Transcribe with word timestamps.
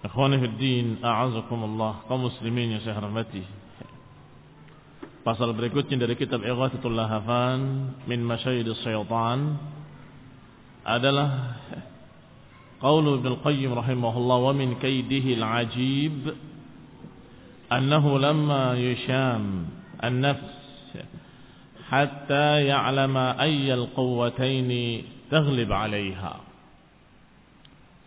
Ikhwani 0.00 0.40
fi 0.40 0.46
din, 0.56 0.86
a'azakumullah, 1.04 2.08
kaum 2.08 2.24
muslimin 2.24 2.72
yang 2.72 2.80
saya 2.80 2.96
hormati. 2.96 3.44
Pasal 5.20 5.52
berikutnya 5.52 6.00
dari 6.00 6.16
kitab 6.16 6.40
Ighathatul 6.40 6.96
Lahafan 6.96 7.92
min 8.08 8.24
Masyayidus 8.24 8.80
Syaitan 8.80 9.60
adalah 10.80 11.60
qaulu 12.80 13.20
Ibnu 13.20 13.44
Qayyim 13.44 13.76
rahimahullah 13.76 14.38
wa 14.40 14.52
min 14.56 14.80
kaidihi 14.80 15.36
al-ajib 15.36 16.32
annahu 17.68 18.16
lamma 18.16 18.80
yusham 18.80 19.68
an-nafs 20.00 20.96
hatta 21.92 22.64
ya'lama 22.64 23.36
ayya 23.36 23.76
al-quwwatayn 23.76 24.72
taghlib 25.28 25.68
'alayha. 25.68 26.40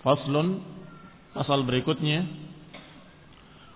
Faslun 0.02 0.73
pasal 1.34 1.66
berikutnya 1.66 2.26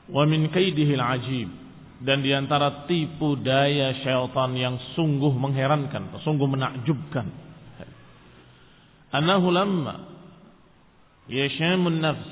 wa 0.08 0.24
min 0.24 0.48
kaidihi 0.48 0.94
al-ajib 0.96 1.50
dan 1.98 2.22
di 2.22 2.30
antara 2.30 2.86
tipu 2.86 3.34
daya 3.34 3.98
syaitan 4.06 4.54
yang 4.54 4.76
sungguh 4.94 5.34
mengherankan, 5.34 6.14
sungguh 6.22 6.46
menakjubkan. 6.46 7.26
Anahu 9.10 9.50
lamma 9.50 10.06
yashamun 11.26 11.98
nafs 11.98 12.30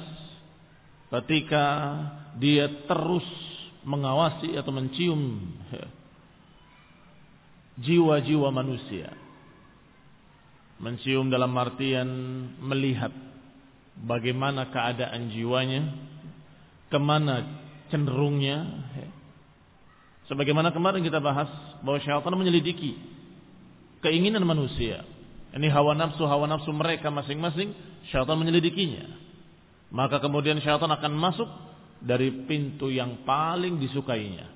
ketika 1.09 1.65
dia 2.37 2.69
terus 2.85 3.25
mengawasi 3.87 4.53
atau 4.53 4.69
mencium 4.69 5.49
jiwa-jiwa 7.81 8.49
manusia. 8.53 9.09
Mencium 10.75 11.31
dalam 11.31 11.55
artian 11.55 12.09
melihat 12.59 13.24
bagaimana 14.03 14.67
keadaan 14.73 15.31
jiwanya, 15.31 15.81
ke 16.91 16.97
mana 16.99 17.45
cenderungnya, 17.87 18.57
Sebagaimana 20.25 20.73
kemarin 20.73 21.05
kita 21.05 21.21
bahas 21.21 21.49
bahwa 21.85 22.01
syaitan 22.01 22.33
menyelidiki 22.33 22.97
keinginan 24.01 24.41
manusia. 24.41 25.05
Ini 25.53 25.69
hawa 25.69 25.93
nafsu, 25.93 26.25
hawa 26.25 26.49
nafsu 26.49 26.73
mereka 26.73 27.13
masing-masing, 27.13 27.71
syaitan 28.09 28.33
menyelidikinya. 28.33 29.05
Maka 29.93 30.17
kemudian 30.17 30.57
syaitan 30.65 30.89
akan 30.89 31.13
masuk 31.13 31.45
dari 32.01 32.33
pintu 32.49 32.89
yang 32.89 33.21
paling 33.21 33.77
disukainya. 33.77 34.49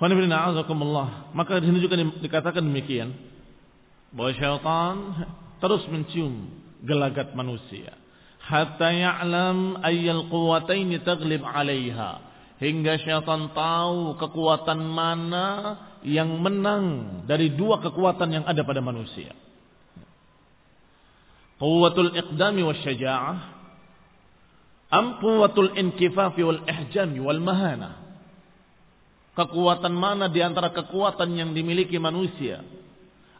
Maka 0.00 1.60
di 1.62 1.66
sini 1.70 1.78
juga 1.78 1.94
dikatakan 2.18 2.64
demikian 2.64 3.14
bahwa 4.10 4.34
syaitan 4.34 4.94
terus 5.62 5.86
mencium 5.86 6.50
gelagat 6.82 7.36
manusia 7.38 7.94
hatta 8.50 8.90
ya'lam 8.90 9.78
ayyal 9.86 10.26
quwwataini 10.26 10.98
taglib 11.06 11.46
'alaiha 11.46 12.10
hingga 12.58 12.98
syaitan 12.98 13.54
tahu 13.54 14.18
kekuatan 14.18 14.82
mana 14.82 15.46
yang 16.02 16.42
menang 16.42 16.86
dari 17.30 17.54
dua 17.54 17.78
kekuatan 17.78 18.42
yang 18.42 18.44
ada 18.44 18.66
pada 18.66 18.82
manusia. 18.82 19.32
Quwwatul 21.60 22.16
iqdami 22.16 22.64
wa 22.64 22.74
syaja'ah 22.74 23.38
am 24.90 25.20
quwwatul 25.22 25.76
inkifafi 25.76 26.40
wal 26.42 26.60
ihjami 26.66 27.20
wal 27.22 27.40
mahana. 27.40 28.00
Kekuatan 29.36 29.94
mana 29.94 30.26
di 30.26 30.42
antara 30.42 30.74
kekuatan 30.74 31.32
yang 31.38 31.54
dimiliki 31.54 31.96
manusia? 32.02 32.60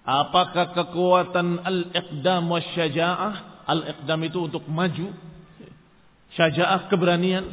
Apakah 0.06 0.72
kekuatan 0.72 1.60
al-iqdam 1.60 2.46
wa 2.48 2.60
syaja'ah? 2.62 3.49
Al-iqdam 3.70 4.20
itu 4.26 4.38
untuk 4.42 4.66
maju. 4.66 5.14
Syaja'ah 6.34 6.90
keberanian 6.90 7.46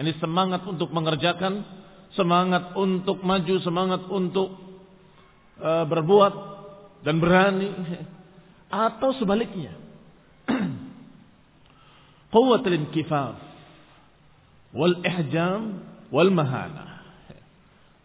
ini 0.00 0.16
semangat 0.16 0.64
untuk 0.64 0.90
mengerjakan, 0.96 1.60
semangat 2.16 2.72
untuk 2.72 3.20
maju, 3.20 3.54
semangat 3.60 4.02
untuk 4.08 4.56
uh, 5.60 5.84
berbuat 5.84 6.34
dan 7.04 7.20
berani 7.20 7.68
atau 8.72 9.12
sebaliknya. 9.20 9.76
Quwwatul 12.32 12.80
inkifaf 12.80 13.36
wal 14.72 15.04
ihjam 15.04 15.84
wal 16.08 16.32
mahana 16.32 17.04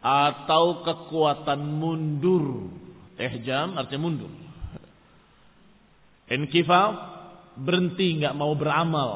atau 0.04 0.84
kekuatan 0.84 1.64
mundur. 1.64 2.76
Ihjam 3.16 3.80
artinya 3.80 4.04
mundur. 4.04 4.34
Inkifaf 6.28 7.15
berhenti 7.60 8.20
nggak 8.20 8.36
mau 8.36 8.52
beramal. 8.56 9.12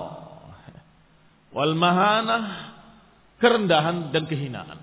Wal 1.49 1.73
mahanah 1.73 2.43
kerendahan 3.41 4.13
dan 4.13 4.27
kehinaan. 4.29 4.79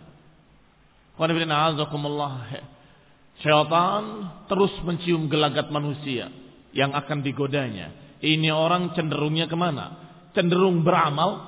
Syaitan 3.36 4.04
terus 4.48 4.72
mencium 4.80 5.28
gelagat 5.28 5.68
manusia 5.68 6.32
yang 6.72 6.96
akan 6.96 7.20
digodanya. 7.20 8.18
Ini 8.20 8.48
orang 8.52 8.96
cenderungnya 8.96 9.44
ke 9.44 9.56
mana? 9.56 9.92
Cenderung 10.32 10.80
beramal 10.80 11.44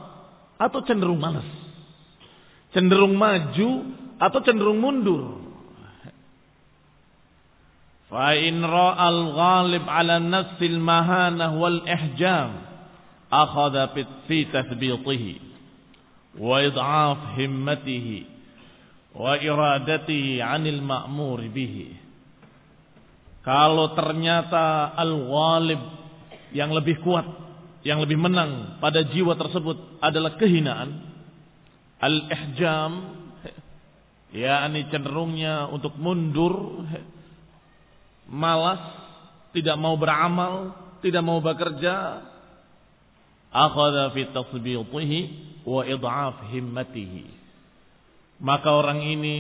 atau 0.61 0.85
cenderung 0.85 1.21
malas? 1.21 1.49
Cenderung 2.77 3.17
maju 3.17 3.69
atau 4.21 4.41
cenderung 4.45 4.81
mundur? 4.81 5.48
Fa'in 8.09 8.65
ra'al 8.65 9.21
ghalib 9.37 9.85
ala 9.85 10.17
nafsil 10.17 10.81
mahanah 10.81 11.53
wal 11.53 11.85
ihjam 11.85 12.57
akhadha 13.29 13.93
fi 14.25 14.49
tathbitihi 14.49 15.45
wa 16.41 16.57
id'af 16.65 17.37
himmatihi 17.37 18.25
wa 19.13 19.37
iradati 19.37 20.41
'anil 20.41 20.81
ma'mur 20.81 21.45
bihi. 21.53 22.09
Kalau 23.45 23.97
ternyata 23.97 24.93
al-ghalib 24.93 25.81
yang 26.53 26.69
lebih 26.69 27.01
kuat, 27.01 27.25
yang 27.81 28.01
lebih 28.05 28.21
menang 28.21 28.77
pada 28.77 29.05
jiwa 29.05 29.37
tersebut 29.37 30.01
adalah 30.05 30.37
kehinaan, 30.37 31.01
al-ihjam, 31.97 32.93
yakni 34.37 34.85
cenderungnya 34.93 35.65
untuk 35.73 35.97
mundur, 35.97 36.85
malas, 38.29 38.81
tidak 39.57 39.75
mau 39.81 39.97
beramal, 39.97 40.77
tidak 41.01 41.25
mau 41.25 41.41
bekerja, 41.41 42.23
akhadha 43.51 44.13
fi 44.13 44.29
tasbitihi 44.31 45.21
wa 45.65 45.83
id'af 45.83 46.53
himmatihi 46.53 47.39
maka 48.39 48.71
orang 48.71 49.03
ini 49.03 49.37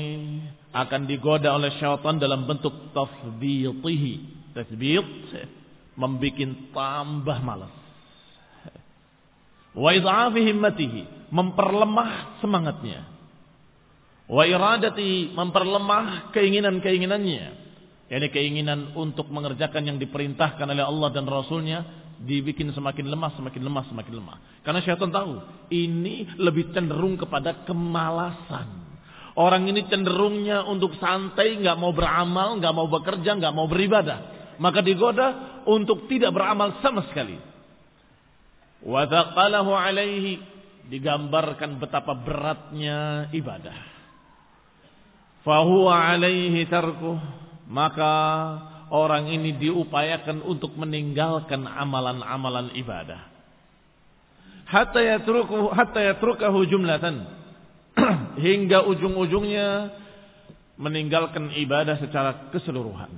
akan 0.74 1.06
digoda 1.06 1.54
oleh 1.54 1.70
syaitan 1.78 2.18
dalam 2.18 2.44
bentuk 2.44 2.90
tasbitihi. 2.90 4.36
Tasbit 4.58 5.06
membuat 5.94 6.50
tambah 6.74 7.38
malas. 7.46 7.74
Wa 9.78 9.94
idhafi 9.94 10.40
himmatihi, 10.50 11.30
memperlemah 11.30 12.42
semangatnya. 12.42 13.06
Wa 14.26 14.42
iradati, 14.42 15.30
memperlemah 15.30 16.34
keinginan-keinginannya. 16.34 17.67
Yani 18.08 18.32
keinginan 18.32 18.96
untuk 18.96 19.28
mengerjakan 19.28 19.84
yang 19.84 20.00
diperintahkan 20.00 20.64
oleh 20.64 20.80
Allah 20.80 21.12
dan 21.12 21.28
Rasulnya 21.28 21.84
dibikin 22.24 22.72
semakin 22.72 23.04
lemah, 23.04 23.36
semakin 23.36 23.62
lemah, 23.62 23.84
semakin 23.92 24.14
lemah. 24.16 24.36
Karena 24.64 24.80
syaitan 24.80 25.12
tahu 25.12 25.38
ini 25.68 26.24
lebih 26.40 26.72
cenderung 26.72 27.20
kepada 27.20 27.68
kemalasan. 27.68 28.88
Orang 29.38 29.70
ini 29.70 29.86
cenderungnya 29.86 30.66
untuk 30.66 30.98
santai, 30.98 31.60
nggak 31.62 31.78
mau 31.78 31.94
beramal, 31.94 32.58
nggak 32.58 32.74
mau 32.74 32.88
bekerja, 32.90 33.38
nggak 33.38 33.54
mau 33.54 33.70
beribadah. 33.70 34.18
Maka 34.58 34.82
digoda 34.82 35.62
untuk 35.68 36.10
tidak 36.10 36.34
beramal 36.34 36.80
sama 36.82 37.06
sekali. 37.06 37.38
Wadaqalahu 38.82 39.70
alaihi 39.70 40.42
digambarkan 40.90 41.78
betapa 41.78 42.16
beratnya 42.18 43.30
ibadah. 43.30 43.78
Fahuwa 45.46 45.94
alaihi 45.94 46.66
tarkuh 46.66 47.47
maka 47.68 48.12
orang 48.88 49.28
ini 49.28 49.52
diupayakan 49.60 50.40
untuk 50.40 50.72
meninggalkan 50.80 51.68
amalan-amalan 51.68 52.72
ibadah. 52.72 53.28
Hatta 54.68 55.00
yatrukuhu 55.00 55.72
hatta 55.72 56.00
yatrukahu 56.12 56.64
jumlatan 56.68 57.24
hingga 58.44 58.84
ujung-ujungnya 58.84 59.92
meninggalkan 60.80 61.52
ibadah 61.56 62.00
secara 62.00 62.48
keseluruhan. 62.52 63.12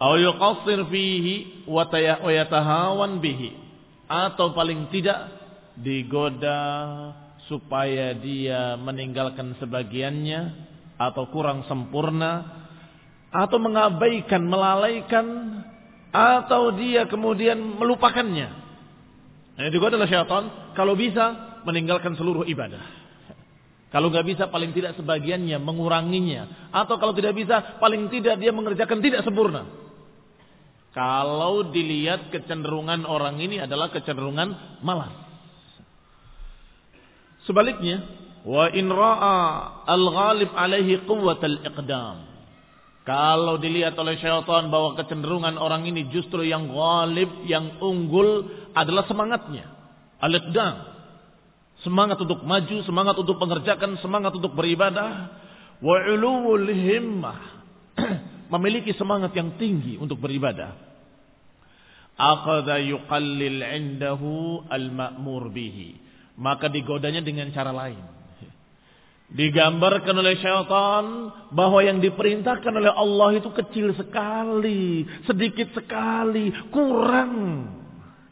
Aw 0.00 0.14
yuqassir 0.16 0.80
fihi 0.88 1.66
wa 1.68 1.84
yatahawan 2.30 3.20
bihi 3.20 3.52
atau 4.08 4.50
paling 4.56 4.88
tidak 4.90 5.28
digoda 5.76 6.62
supaya 7.46 8.14
dia 8.16 8.74
meninggalkan 8.80 9.54
sebagiannya 9.58 10.69
atau 11.00 11.24
kurang 11.32 11.64
sempurna 11.64 12.60
atau 13.32 13.56
mengabaikan, 13.56 14.44
melalaikan 14.44 15.26
atau 16.12 16.76
dia 16.76 17.08
kemudian 17.08 17.56
melupakannya. 17.56 18.48
Ini 19.56 19.70
digoda 19.72 19.96
oleh 19.96 20.10
syaitan 20.10 20.74
kalau 20.76 20.92
bisa 20.92 21.56
meninggalkan 21.64 22.12
seluruh 22.20 22.44
ibadah. 22.44 23.00
Kalau 23.90 24.06
nggak 24.06 24.26
bisa 24.28 24.44
paling 24.52 24.70
tidak 24.70 24.94
sebagiannya 24.94 25.58
menguranginya. 25.58 26.70
Atau 26.70 27.00
kalau 27.02 27.10
tidak 27.10 27.34
bisa 27.34 27.80
paling 27.82 28.06
tidak 28.12 28.38
dia 28.38 28.54
mengerjakan 28.54 29.02
tidak 29.02 29.26
sempurna. 29.26 29.66
Kalau 30.90 31.70
dilihat 31.70 32.34
kecenderungan 32.34 33.06
orang 33.06 33.38
ini 33.38 33.62
adalah 33.62 33.90
kecenderungan 33.94 34.82
malas. 34.82 35.14
Sebaliknya, 37.46 38.02
wa 38.44 38.64
in 38.72 38.88
ra'a 38.88 39.38
al-ghalib 39.84 40.50
alaihi 40.56 41.00
al 41.04 41.58
iqdam. 41.66 42.16
Kalau 43.00 43.56
dilihat 43.56 43.96
oleh 43.96 44.20
syaitan 44.20 44.68
bahwa 44.68 44.94
kecenderungan 44.94 45.56
orang 45.56 45.88
ini 45.88 46.12
justru 46.12 46.44
yang 46.44 46.68
ghalib, 46.70 47.48
yang 47.48 47.80
unggul 47.80 48.46
adalah 48.76 49.08
semangatnya. 49.08 49.66
Al-iqdam. 50.20 51.00
Semangat 51.80 52.20
untuk 52.20 52.44
maju, 52.44 52.76
semangat 52.84 53.16
untuk 53.16 53.40
mengerjakan, 53.40 53.96
semangat 54.04 54.36
untuk 54.36 54.52
beribadah. 54.52 55.32
Wa 55.80 55.96
uluwul 56.12 56.68
himmah. 56.68 57.40
Memiliki 58.52 58.92
semangat 58.94 59.32
yang 59.32 59.56
tinggi 59.56 59.96
untuk 59.96 60.20
beribadah. 60.20 60.76
Aqadha 62.20 62.84
yuqallil 62.84 63.64
indahu 63.64 64.68
al-ma'mur 64.68 65.48
bihi. 65.48 65.96
Maka 66.36 66.68
digodanya 66.68 67.24
dengan 67.24 67.48
cara 67.56 67.72
lain. 67.72 68.19
Digambarkan 69.30 70.18
oleh 70.18 70.34
syaitan 70.42 71.30
bahwa 71.54 71.78
yang 71.86 72.02
diperintahkan 72.02 72.74
oleh 72.74 72.90
Allah 72.90 73.38
itu 73.38 73.46
kecil 73.54 73.94
sekali, 73.94 75.06
sedikit 75.22 75.70
sekali, 75.70 76.50
kurang. 76.74 77.34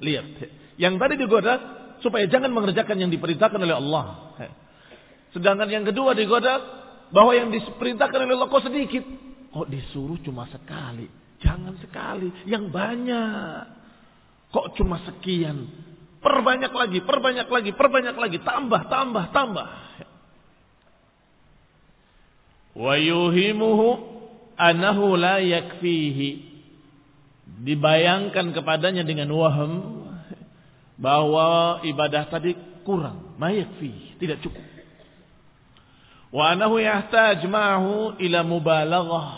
Lihat, 0.03 0.43
yang 0.75 0.99
tadi 0.99 1.15
digoda 1.15 1.55
supaya 2.03 2.27
jangan 2.27 2.51
mengerjakan 2.51 2.99
yang 2.99 3.11
diperintahkan 3.15 3.63
oleh 3.63 3.79
Allah. 3.79 4.07
Sedangkan 5.31 5.71
yang 5.71 5.87
kedua 5.87 6.19
digoda 6.19 6.59
bahwa 7.15 7.31
yang 7.31 7.55
diperintahkan 7.55 8.19
oleh 8.19 8.35
Allah 8.35 8.51
kok 8.51 8.67
sedikit. 8.67 9.05
Kok 9.55 9.69
disuruh 9.71 10.19
cuma 10.27 10.51
sekali? 10.51 11.07
Jangan 11.39 11.79
sekali, 11.79 12.35
yang 12.51 12.75
banyak. 12.75 13.63
Kok 14.51 14.75
cuma 14.75 14.99
sekian? 15.07 15.87
Perbanyak 16.19 16.75
lagi, 16.75 16.99
perbanyak 17.07 17.47
lagi, 17.47 17.71
perbanyak 17.71 18.17
lagi, 18.19 18.39
tambah, 18.43 18.91
tambah, 18.91 19.25
tambah. 19.31 19.67
Wa 22.79 22.95
yuhimuhu 22.95 23.99
anahu 24.55 25.19
la 25.19 25.43
yakfihi. 25.43 26.47
Dibayangkan 27.59 28.55
kepadanya 28.55 29.03
dengan 29.03 29.35
waham 29.35 30.07
bahwa 30.95 31.83
ibadah 31.83 32.31
tadi 32.31 32.55
kurang, 32.87 33.35
mayakfi, 33.35 34.15
tidak 34.23 34.39
cukup. 34.47 34.63
Wa 36.31 36.55
anahu 36.55 36.79
yahtaj 36.79 37.43
ma'hu 37.51 38.15
ila 38.23 38.41
mubalaghah. 38.47 39.29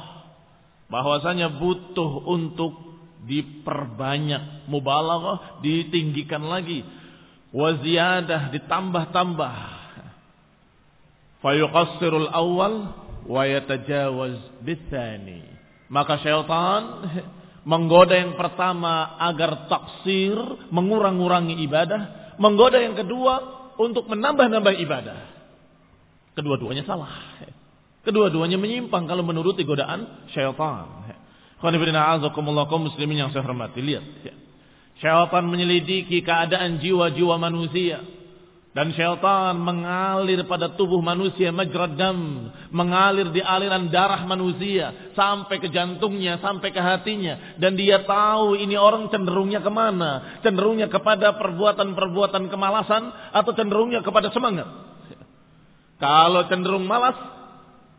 Bahwasanya 0.90 1.54
butuh 1.56 2.28
untuk 2.28 2.76
diperbanyak 3.24 4.66
mubalaghah, 4.66 5.62
ditinggikan 5.64 6.44
lagi. 6.44 6.82
Wa 7.54 7.78
ziyadah 7.78 8.52
ditambah-tambah. 8.52 9.56
Fayuqassirul 11.40 12.28
awal 12.28 12.74
wa 13.26 13.42
yatajawaz 13.44 14.62
bitsani. 14.62 15.44
Maka 15.90 16.22
syaitan 16.22 16.82
Menggoda 17.60 18.16
yang 18.16 18.40
pertama 18.40 19.20
agar 19.20 19.68
taksir, 19.68 20.36
mengurang-urangi 20.72 21.60
ibadah. 21.60 22.34
Menggoda 22.40 22.80
yang 22.80 22.96
kedua 22.96 23.34
untuk 23.76 24.08
menambah-nambah 24.08 24.74
ibadah. 24.80 25.18
Kedua-duanya 26.32 26.88
salah. 26.88 27.36
Kedua-duanya 28.00 28.56
menyimpang 28.56 29.04
kalau 29.04 29.20
menuruti 29.20 29.60
godaan 29.68 30.24
syaitan. 30.32 30.88
kaum 31.60 32.82
muslimin 32.88 33.28
yang 33.28 33.30
saya 33.36 33.44
hormati. 33.44 33.84
Lihat. 33.84 34.04
Syaitan 35.04 35.44
menyelidiki 35.44 36.24
keadaan 36.24 36.80
jiwa-jiwa 36.80 37.36
manusia 37.36 38.00
dan 38.70 38.94
syaitan 38.94 39.58
mengalir 39.58 40.46
pada 40.46 40.78
tubuh 40.78 41.02
manusia 41.02 41.50
majradam. 41.50 42.46
Mengalir 42.70 43.34
di 43.34 43.42
aliran 43.42 43.90
darah 43.90 44.22
manusia. 44.22 45.10
Sampai 45.18 45.58
ke 45.58 45.74
jantungnya, 45.74 46.38
sampai 46.38 46.70
ke 46.70 46.78
hatinya. 46.78 47.58
Dan 47.58 47.74
dia 47.74 48.06
tahu 48.06 48.54
ini 48.54 48.78
orang 48.78 49.10
cenderungnya 49.10 49.58
ke 49.58 49.70
mana. 49.74 50.38
Cenderungnya 50.46 50.86
kepada 50.86 51.34
perbuatan-perbuatan 51.34 52.46
kemalasan. 52.46 53.34
Atau 53.34 53.58
cenderungnya 53.58 54.06
kepada 54.06 54.30
semangat. 54.30 54.70
Kalau 55.98 56.46
cenderung 56.46 56.86
malas. 56.86 57.18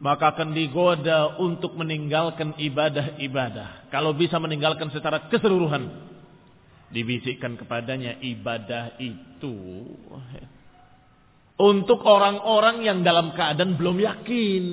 Maka 0.01 0.33
akan 0.33 0.55
digoda 0.55 1.37
untuk 1.37 1.77
meninggalkan 1.77 2.57
ibadah-ibadah. 2.57 3.91
Kalau 3.91 4.15
bisa 4.15 4.39
meninggalkan 4.39 4.87
secara 4.95 5.27
keseluruhan. 5.27 6.09
Dibisikkan 6.95 7.59
kepadanya 7.59 8.17
ibadah 8.23 8.97
itu 8.97 9.53
untuk 11.61 12.01
orang-orang 12.01 12.81
yang 12.81 13.05
dalam 13.05 13.37
keadaan 13.37 13.77
belum 13.77 14.01
yakin. 14.01 14.63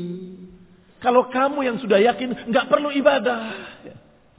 Kalau 1.04 1.28
kamu 1.28 1.68
yang 1.68 1.76
sudah 1.84 2.00
yakin, 2.00 2.48
nggak 2.48 2.66
perlu 2.72 2.88
ibadah. 2.96 3.40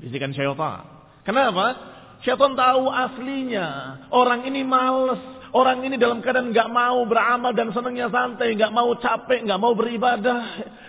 Bisikan 0.02 0.34
syaitan. 0.34 0.84
Kenapa? 1.22 1.78
Syaitan 2.26 2.58
tahu 2.58 2.90
aslinya. 2.90 3.68
Orang 4.10 4.50
ini 4.50 4.66
males. 4.66 5.22
Orang 5.50 5.82
ini 5.82 5.98
dalam 5.98 6.22
keadaan 6.22 6.54
nggak 6.54 6.70
mau 6.70 7.06
beramal 7.10 7.54
dan 7.58 7.74
senangnya 7.74 8.10
santai, 8.10 8.54
nggak 8.54 8.74
mau 8.74 8.94
capek, 8.98 9.46
nggak 9.50 9.62
mau 9.62 9.74
beribadah. 9.74 10.42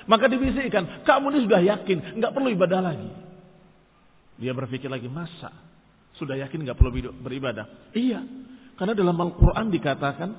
Maka 0.05 0.29
dibisikkan, 0.29 1.05
kamu 1.05 1.27
ini 1.33 1.41
sudah 1.49 1.61
yakin, 1.65 1.99
nggak 2.21 2.33
perlu 2.35 2.49
ibadah 2.53 2.81
lagi. 2.83 3.09
Dia 4.37 4.53
berpikir 4.53 4.93
lagi, 4.93 5.09
masa 5.09 5.71
sudah 6.21 6.37
yakin 6.37 6.69
nggak 6.69 6.77
perlu 6.77 6.93
beribadah? 7.25 7.93
Iya, 7.97 8.21
karena 8.77 8.93
dalam 8.93 9.17
Al-Quran 9.17 9.73
dikatakan, 9.73 10.31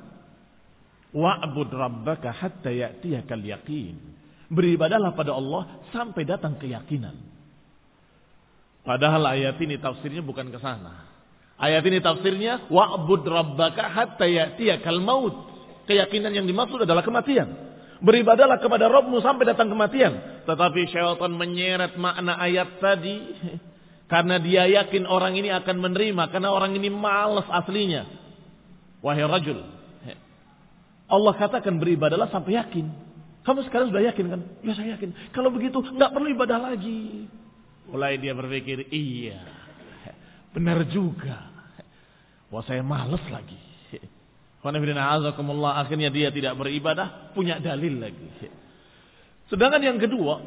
wa'bud 1.11 1.69
rabbaka 1.71 2.31
hatta 2.31 2.71
ya'tiyakal 2.71 3.43
yakin. 3.43 3.95
Beribadahlah 4.51 5.15
pada 5.15 5.31
Allah 5.31 5.83
sampai 5.95 6.27
datang 6.27 6.59
keyakinan. 6.59 7.15
Padahal 8.81 9.23
ayat 9.31 9.55
ini 9.61 9.77
tafsirnya 9.77 10.25
bukan 10.25 10.49
ke 10.51 10.59
sana. 10.59 11.07
Ayat 11.61 11.85
ini 11.85 12.01
tafsirnya 12.01 12.67
wa'bud 12.67 13.23
rabbaka 13.23 13.87
hatta 13.91 14.25
ya'tiyakal 14.27 14.99
maut. 14.99 15.35
Keyakinan 15.85 16.33
yang 16.33 16.47
dimaksud 16.47 16.83
adalah 16.83 17.05
kematian. 17.05 17.71
Beribadahlah 18.01 18.57
kepada 18.57 18.89
Rabbmu 18.89 19.21
sampai 19.21 19.45
datang 19.45 19.69
kematian. 19.69 20.41
Tetapi 20.49 20.89
syaitan 20.89 21.31
menyeret 21.37 22.01
makna 22.01 22.33
ayat 22.41 22.81
tadi. 22.81 23.17
Karena 24.11 24.41
dia 24.41 24.65
yakin 24.67 25.05
orang 25.05 25.37
ini 25.37 25.53
akan 25.53 25.77
menerima. 25.77 26.23
Karena 26.33 26.49
orang 26.49 26.73
ini 26.73 26.89
malas 26.89 27.45
aslinya. 27.45 28.09
Wahai 29.05 29.21
rajul. 29.21 29.80
Allah 31.11 31.35
katakan 31.35 31.75
beribadahlah 31.75 32.31
sampai 32.31 32.55
yakin. 32.55 32.87
Kamu 33.43 33.67
sekarang 33.67 33.91
sudah 33.91 34.05
yakin 34.07 34.25
kan? 34.31 34.41
Ya 34.63 34.71
saya 34.77 34.95
yakin. 34.95 35.11
Kalau 35.35 35.51
begitu 35.51 35.83
nggak 35.83 36.11
perlu 36.15 36.31
ibadah 36.31 36.71
lagi. 36.71 37.27
Mulai 37.91 38.15
dia 38.15 38.31
berpikir, 38.31 38.87
iya. 38.95 39.43
Benar 40.55 40.87
juga. 40.87 41.51
Wah 42.47 42.63
saya 42.63 42.79
males 42.79 43.23
lagi. 43.27 43.59
Akhirnya 44.61 46.13
dia 46.13 46.29
tidak 46.29 46.53
beribadah, 46.53 47.33
punya 47.33 47.57
dalil 47.57 47.97
lagi. 47.97 48.29
Sedangkan 49.49 49.81
yang 49.81 49.97
kedua, 49.97 50.37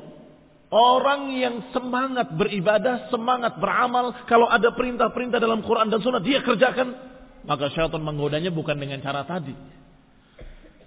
orang 0.70 1.34
yang 1.34 1.54
semangat 1.74 2.30
beribadah, 2.32 3.10
semangat 3.10 3.58
beramal, 3.58 4.24
kalau 4.30 4.46
ada 4.46 4.70
perintah-perintah 4.70 5.42
dalam 5.42 5.66
Quran 5.66 5.90
dan 5.90 5.98
Sunnah 5.98 6.22
dia 6.22 6.40
kerjakan, 6.46 6.94
maka 7.42 7.68
syaitan 7.74 8.00
menggodanya 8.00 8.54
bukan 8.54 8.78
dengan 8.78 9.02
cara 9.02 9.26
tadi. 9.26 9.52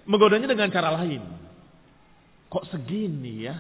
Menggodanya 0.08 0.48
dengan 0.48 0.72
cara 0.72 0.96
lain. 1.04 1.20
Kok 2.48 2.66
segini 2.72 3.44
ya 3.44 3.60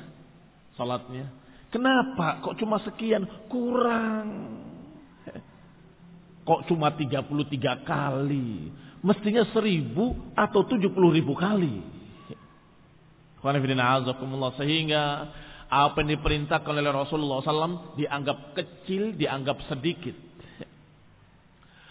salatnya? 0.79 1.27
Kenapa? 1.67 2.39
Kok 2.39 2.55
cuma 2.55 2.79
sekian? 2.87 3.27
Kurang. 3.51 4.55
Kok 6.47 6.71
cuma 6.71 6.95
33 6.95 7.83
kali? 7.83 8.71
Mestinya 9.03 9.43
seribu 9.51 10.15
atau 10.31 10.63
70 10.63 10.87
ribu 11.19 11.35
kali. 11.35 11.83
Sehingga 14.55 15.03
apa 15.67 15.95
yang 15.99 16.09
diperintahkan 16.15 16.71
oleh 16.71 16.91
Rasulullah 16.95 17.43
SAW 17.43 17.99
dianggap 17.99 18.55
kecil, 18.55 19.19
dianggap 19.19 19.67
sedikit. 19.67 20.15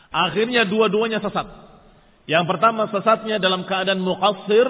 Akhirnya 0.08 0.64
dua-duanya 0.64 1.20
sesat. 1.20 1.65
Yang 2.26 2.44
pertama 2.50 2.90
sesatnya 2.90 3.38
dalam 3.38 3.62
keadaan 3.64 4.02
muqassir. 4.02 4.66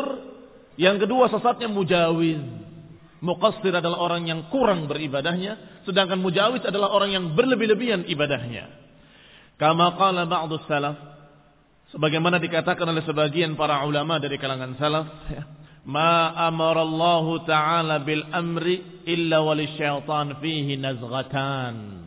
Yang 0.77 1.09
kedua 1.09 1.33
sesatnya 1.33 1.73
mujawiz. 1.73 2.41
Muqassir 3.25 3.73
adalah 3.73 3.97
orang 3.97 4.29
yang 4.29 4.41
kurang 4.53 4.85
beribadahnya. 4.85 5.83
Sedangkan 5.89 6.21
mujawiz 6.21 6.61
adalah 6.69 6.93
orang 6.93 7.17
yang 7.17 7.25
berlebih-lebihan 7.33 8.05
ibadahnya. 8.05 8.69
Kama 9.57 9.97
qala 9.97 10.29
ba'du 10.29 10.61
salaf. 10.69 10.97
Sebagaimana 11.97 12.37
dikatakan 12.37 12.85
oleh 12.93 13.01
sebagian 13.09 13.57
para 13.57 13.81
ulama 13.89 14.21
dari 14.21 14.37
kalangan 14.37 14.77
salaf. 14.77 15.07
Ya, 15.33 15.49
Ma 15.87 16.35
amarallahu 16.51 17.47
ta'ala 17.47 18.03
bil 18.03 18.27
amri 18.35 19.07
illa 19.07 19.39
walisyaitan 19.39 20.43
fihi 20.43 20.77
nazghatan. 20.77 22.05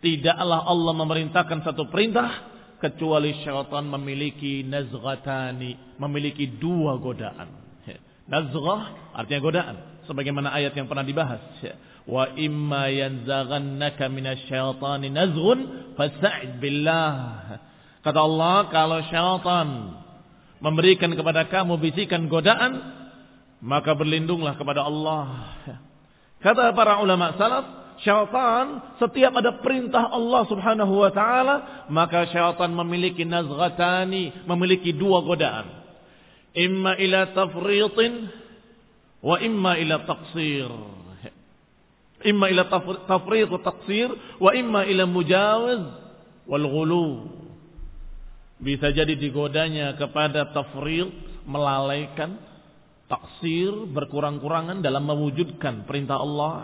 Tidaklah 0.00 0.64
Allah 0.64 0.94
memerintahkan 0.96 1.60
satu 1.60 1.92
perintah 1.92 2.57
kecuali 2.78 3.34
syaitan 3.42 3.84
memiliki 3.86 4.62
nazghatani, 4.66 5.98
memiliki 5.98 6.58
dua 6.58 6.98
godaan. 6.98 7.48
Nazghah 8.28 9.14
artinya 9.16 9.40
godaan 9.40 9.76
sebagaimana 10.04 10.52
ayat 10.52 10.76
yang 10.76 10.88
pernah 10.88 11.04
dibahas. 11.04 11.40
Wa 12.08 12.32
imma 12.36 12.88
yanzaghannaka 12.88 14.08
minasyaitani 14.08 15.08
nazghun 15.12 15.58
fasta'id 15.96 16.60
billah. 16.60 17.14
Kata 18.00 18.20
Allah, 18.20 18.56
kalau 18.72 18.98
syaitan 19.08 19.68
memberikan 20.64 21.12
kepada 21.12 21.48
kamu 21.48 21.76
bisikan 21.80 22.30
godaan, 22.32 22.80
maka 23.60 23.92
berlindunglah 23.92 24.54
kepada 24.56 24.86
Allah. 24.86 25.56
Kata 26.44 26.70
para 26.72 27.02
ulama 27.02 27.34
salaf, 27.34 27.66
syaitan 28.02 28.96
setiap 29.02 29.32
ada 29.38 29.58
perintah 29.58 30.10
Allah 30.10 30.42
Subhanahu 30.46 30.94
wa 31.02 31.10
taala, 31.10 31.86
maka 31.90 32.26
syaitan 32.30 32.70
memiliki 32.70 33.26
nazghatani, 33.26 34.46
memiliki 34.46 34.94
dua 34.94 35.22
godaan. 35.22 35.66
Imma 36.54 36.98
ila 36.98 37.30
tafritin 37.34 38.30
wa 39.22 39.36
imma 39.38 39.78
ila 39.78 40.06
taqsir. 40.06 40.70
Imma 42.26 42.50
ila 42.50 42.66
tafriq 43.06 43.46
wa 43.46 43.62
taqsir 43.62 44.10
wa 44.42 44.50
imma 44.50 44.82
ila 44.86 45.06
mujawiz 45.06 45.82
wal 46.50 46.66
ghulu. 46.66 47.10
Bisa 48.58 48.90
jadi 48.90 49.14
digodanya 49.14 49.94
kepada 49.94 50.50
tafriq, 50.50 51.14
melalaikan, 51.46 52.42
taksir, 53.06 53.70
berkurang-kurangan 53.94 54.82
dalam 54.82 55.06
mewujudkan 55.06 55.86
perintah 55.86 56.18
Allah. 56.18 56.54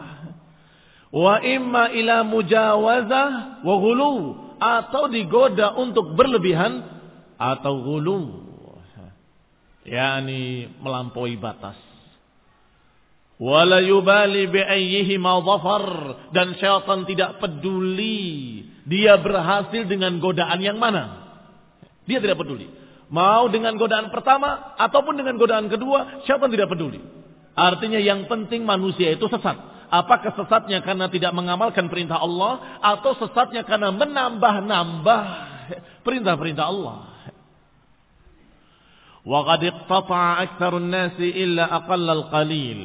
Wa 1.14 1.38
imma 1.38 1.94
ila 1.94 2.26
mujawazah 2.26 3.62
wa 3.62 3.74
ghulu 3.78 4.14
atau 4.58 5.06
digoda 5.06 5.78
untuk 5.78 6.18
berlebihan 6.18 6.82
atau 7.38 7.78
ghulu. 7.86 8.42
yakni 9.86 10.66
melampaui 10.82 11.38
batas. 11.38 11.78
Wala 13.38 13.78
yubali 13.84 14.48
bi'ayyihi 14.50 15.14
ma 15.20 15.38
Dan 16.34 16.58
syaitan 16.58 17.06
tidak 17.06 17.38
peduli. 17.38 18.64
Dia 18.88 19.14
berhasil 19.20 19.86
dengan 19.86 20.18
godaan 20.18 20.58
yang 20.64 20.82
mana. 20.82 21.30
Dia 22.10 22.18
tidak 22.18 22.42
peduli. 22.42 22.66
Mau 23.12 23.46
dengan 23.52 23.78
godaan 23.78 24.10
pertama 24.10 24.74
ataupun 24.80 25.14
dengan 25.14 25.38
godaan 25.38 25.70
kedua, 25.70 26.26
syaitan 26.26 26.50
tidak 26.50 26.72
peduli. 26.72 26.98
Artinya 27.54 28.02
yang 28.02 28.26
penting 28.26 28.66
manusia 28.66 29.14
itu 29.14 29.30
sesat. 29.30 29.73
Apakah 29.94 30.34
sesatnya 30.34 30.82
karena 30.82 31.06
tidak 31.06 31.30
mengamalkan 31.30 31.86
perintah 31.86 32.18
Allah 32.18 32.82
atau 32.82 33.14
sesatnya 33.14 33.62
karena 33.62 33.94
menambah-nambah 33.94 35.22
perintah-perintah 36.02 36.66
Allah. 36.66 36.98
Qad 39.22 39.60
iqtata'a 39.62 40.42
aktsarun 40.42 40.90
nasi 40.90 41.30
illa 41.30 41.70
aqallal 41.70 42.26
qalil 42.34 42.80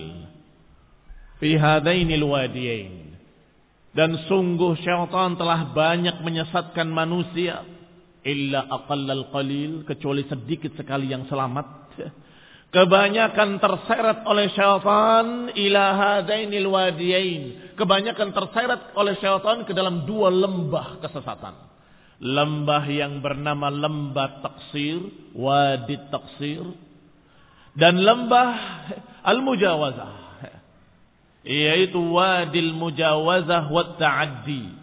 fi 1.41 1.57
hadainil 1.57 2.29
wadiyain. 2.29 3.17
Dan 3.89 4.29
sungguh 4.29 4.77
syaitan 4.85 5.33
telah 5.33 5.73
banyak 5.73 6.21
menyesatkan 6.21 6.85
manusia 6.93 7.65
illa 8.21 8.69
aqallal 8.69 9.33
qalil 9.33 9.81
kecuali 9.81 10.29
sedikit 10.29 10.77
sekali 10.77 11.09
yang 11.09 11.25
selamat. 11.25 11.89
Kebanyakan 12.69 13.57
terseret 13.57 14.21
oleh 14.29 14.53
syaitan 14.53 15.49
ila 15.57 15.83
hadainil 15.97 16.69
wadiyain. 16.69 17.73
Kebanyakan 17.73 18.29
terseret 18.29 18.93
oleh 18.93 19.17
syaitan 19.17 19.65
ke 19.65 19.73
dalam 19.73 20.05
dua 20.05 20.29
lembah 20.29 21.01
kesesatan. 21.01 21.57
Lembah 22.19 22.85
yang 22.91 23.23
bernama 23.25 23.73
lembah 23.73 24.45
taksir, 24.45 25.01
wadi 25.33 25.97
taksir. 26.13 26.61
Dan 27.73 28.05
lembah 28.05 28.49
al-mujawazah 29.23 30.29
yaitu 31.43 31.99
wadil 31.99 32.75
mujawazah 32.75 33.71
wa 33.71 33.95
ta'addi. 33.95 34.77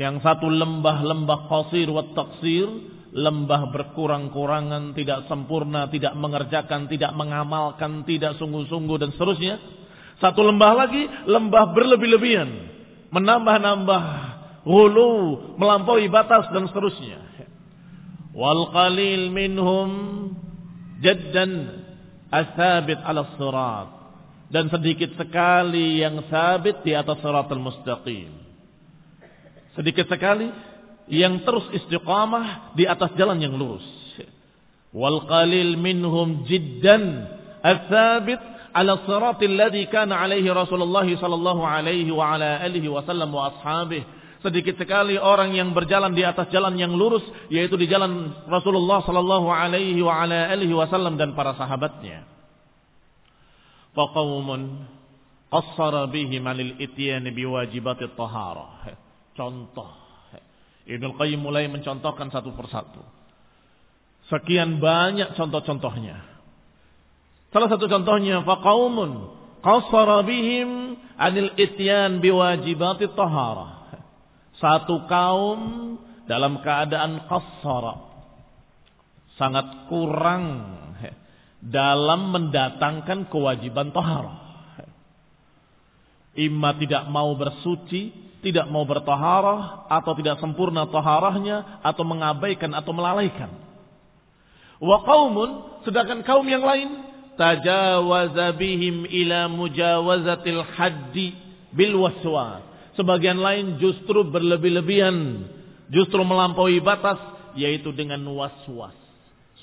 Yang 0.00 0.24
satu 0.24 0.48
lembah-lembah 0.48 1.44
qasir 1.52 1.92
wa 1.92 2.00
taksir, 2.16 2.68
lembah 3.10 3.74
berkurang-kurangan, 3.74 4.94
tidak 4.94 5.26
sempurna, 5.26 5.90
tidak 5.90 6.14
mengerjakan, 6.14 6.86
tidak 6.86 7.10
mengamalkan, 7.14 8.06
tidak 8.06 8.38
sungguh-sungguh 8.38 8.96
dan 9.02 9.10
seterusnya. 9.14 9.58
Satu 10.22 10.46
lembah 10.46 10.72
lagi, 10.76 11.02
lembah 11.26 11.74
berlebih-lebihan, 11.74 12.50
menambah-nambah, 13.10 14.04
hulu, 14.62 15.14
melampaui 15.58 16.06
batas 16.06 16.46
dan 16.54 16.68
seterusnya. 16.70 17.18
Wal 18.30 18.70
qalil 18.70 19.34
minhum 19.34 19.90
jaddan 21.02 21.82
asabit 22.30 23.02
ala 23.02 23.34
sirat 23.34 23.88
dan 24.54 24.70
sedikit 24.70 25.18
sekali 25.18 25.98
yang 25.98 26.22
sabit 26.30 26.86
di 26.86 26.94
atas 26.94 27.18
siratal 27.18 27.58
mustaqim. 27.58 28.30
Sedikit 29.74 30.06
sekali 30.06 30.69
yang 31.10 31.42
terus 31.42 31.66
istiqamah 31.74 32.74
di 32.78 32.86
atas 32.86 33.12
jalan 33.18 33.38
yang 33.42 33.54
lurus. 33.54 33.84
wal 34.90 35.22
qalil 35.30 35.78
minhum 35.78 36.42
jiddan 36.50 37.30
ats-tsabit 37.62 38.42
ala 38.74 38.98
siratil 39.06 39.54
ladzi 39.54 39.86
kana 39.86 40.18
alaihi 40.18 40.50
Rasulullah 40.50 41.06
sallallahu 41.06 41.62
alaihi 41.62 42.10
wa 42.10 42.34
ala 42.34 42.58
alihi 42.58 42.90
wasallam 42.90 43.30
wa 43.30 43.54
ashabihi 43.54 44.18
sedikit 44.40 44.80
sekali 44.80 45.20
orang 45.20 45.52
yang 45.52 45.70
berjalan 45.76 46.16
di 46.16 46.24
atas 46.24 46.48
jalan 46.48 46.74
yang 46.76 46.96
lurus 46.96 47.22
yaitu 47.52 47.76
di 47.76 47.86
jalan 47.86 48.32
Rasulullah 48.48 49.04
sallallahu 49.04 49.48
alaihi 49.52 50.00
wa 50.00 50.24
ala 50.24 50.48
alihi 50.48 50.72
wasallam 50.72 51.20
dan 51.20 51.36
para 51.36 51.52
sahabatnya. 51.54 52.24
Faqaumun 53.92 54.88
qassara 55.52 56.08
bihim 56.08 56.40
anil 56.48 56.72
ityan 56.80 57.28
biwajibati 57.28 58.08
taharah. 58.16 58.96
Contoh. 59.36 59.99
Ibnu 60.88 61.16
Qayyim 61.16 61.40
mulai 61.40 61.68
mencontohkan 61.68 62.32
satu 62.32 62.52
persatu. 62.56 63.00
Sekian 64.30 64.78
banyak 64.78 65.34
contoh-contohnya. 65.34 66.22
Salah 67.50 67.66
satu 67.66 67.90
contohnya 67.90 68.46
faqaumun 68.46 69.34
qassara 69.60 70.22
bihim 70.22 70.94
anil 71.18 71.50
ityan 71.58 72.22
biwajibati 72.22 73.10
taharah 73.12 73.80
satu 74.60 75.08
kaum 75.10 75.60
dalam 76.28 76.62
keadaan 76.62 77.26
kasar 77.26 78.06
sangat 79.34 79.88
kurang 79.88 80.78
dalam 81.60 82.32
mendatangkan 82.32 83.28
kewajiban 83.28 83.92
taharah. 83.92 84.48
Imma 86.32 86.72
tidak 86.80 87.04
mau 87.12 87.36
bersuci, 87.36 88.29
tidak 88.40 88.66
mau 88.72 88.88
bertaharah, 88.88 89.88
atau 89.88 90.12
tidak 90.16 90.40
sempurna 90.40 90.88
taharahnya, 90.88 91.80
atau 91.84 92.04
mengabaikan 92.04 92.72
atau 92.72 92.92
melalaikan. 92.96 93.52
Wa 94.80 95.04
qaumun, 95.04 95.84
sedangkan 95.84 96.24
kaum 96.24 96.44
yang 96.48 96.64
lain, 96.64 97.04
tajawaza 97.36 98.56
bihim 98.56 99.04
ila 99.04 99.48
mujawazatil 99.52 100.64
haddi 100.76 101.36
bil 101.76 102.00
waswas 102.00 102.70
Sebagian 102.98 103.40
lain 103.40 103.80
justru 103.80 104.28
berlebih-lebihan. 104.28 105.46
Justru 105.88 106.20
melampaui 106.20 106.84
batas. 106.84 107.16
Yaitu 107.56 107.96
dengan 107.96 108.20
was-was. 108.28 108.92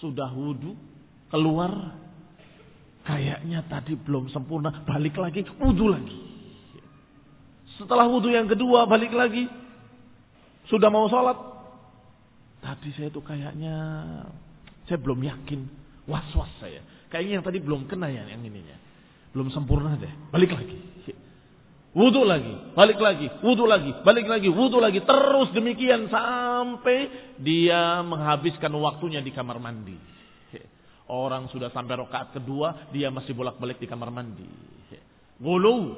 Sudah 0.01 0.33
wudhu. 0.33 0.73
Keluar. 1.29 1.93
Kayaknya 3.05 3.61
tadi 3.69 3.93
belum 3.93 4.33
sempurna. 4.33 4.81
Balik 4.89 5.21
lagi. 5.21 5.45
Wudhu 5.59 5.85
lagi. 5.85 6.17
Setelah 7.77 8.09
wudhu 8.09 8.33
yang 8.33 8.49
kedua 8.49 8.89
balik 8.89 9.13
lagi. 9.13 9.45
Sudah 10.67 10.89
mau 10.91 11.07
sholat. 11.07 11.37
Tadi 12.59 12.89
saya 12.97 13.09
tuh 13.13 13.23
kayaknya. 13.23 13.75
Saya 14.89 14.97
belum 14.99 15.21
yakin. 15.21 15.61
Was-was 16.09 16.49
saya. 16.59 16.81
Kayaknya 17.07 17.33
yang 17.39 17.45
tadi 17.45 17.59
belum 17.63 17.87
kena 17.87 18.11
ya 18.11 18.27
yang 18.27 18.43
ininya. 18.43 18.75
Belum 19.31 19.53
sempurna 19.53 19.95
deh. 19.95 20.11
Balik 20.33 20.51
lagi. 20.57 20.77
Wudhu 21.97 22.29
lagi, 22.29 22.53
balik 22.77 23.01
lagi, 23.01 23.25
wudhu 23.41 23.65
lagi, 23.65 23.89
balik 24.05 24.29
lagi, 24.29 24.53
wudhu 24.53 24.77
lagi. 24.77 25.01
Terus 25.01 25.49
demikian 25.49 26.05
sampai 26.13 27.09
dia 27.41 28.05
menghabiskan 28.05 28.69
waktunya 28.77 29.17
di 29.17 29.33
kamar 29.33 29.57
mandi. 29.57 29.97
Orang 31.09 31.49
sudah 31.49 31.73
sampai 31.73 31.97
rokaat 31.97 32.35
kedua, 32.35 32.91
dia 32.93 33.09
masih 33.09 33.33
bolak-balik 33.33 33.81
di 33.81 33.89
kamar 33.89 34.13
mandi. 34.13 34.45
Gulu, 35.41 35.95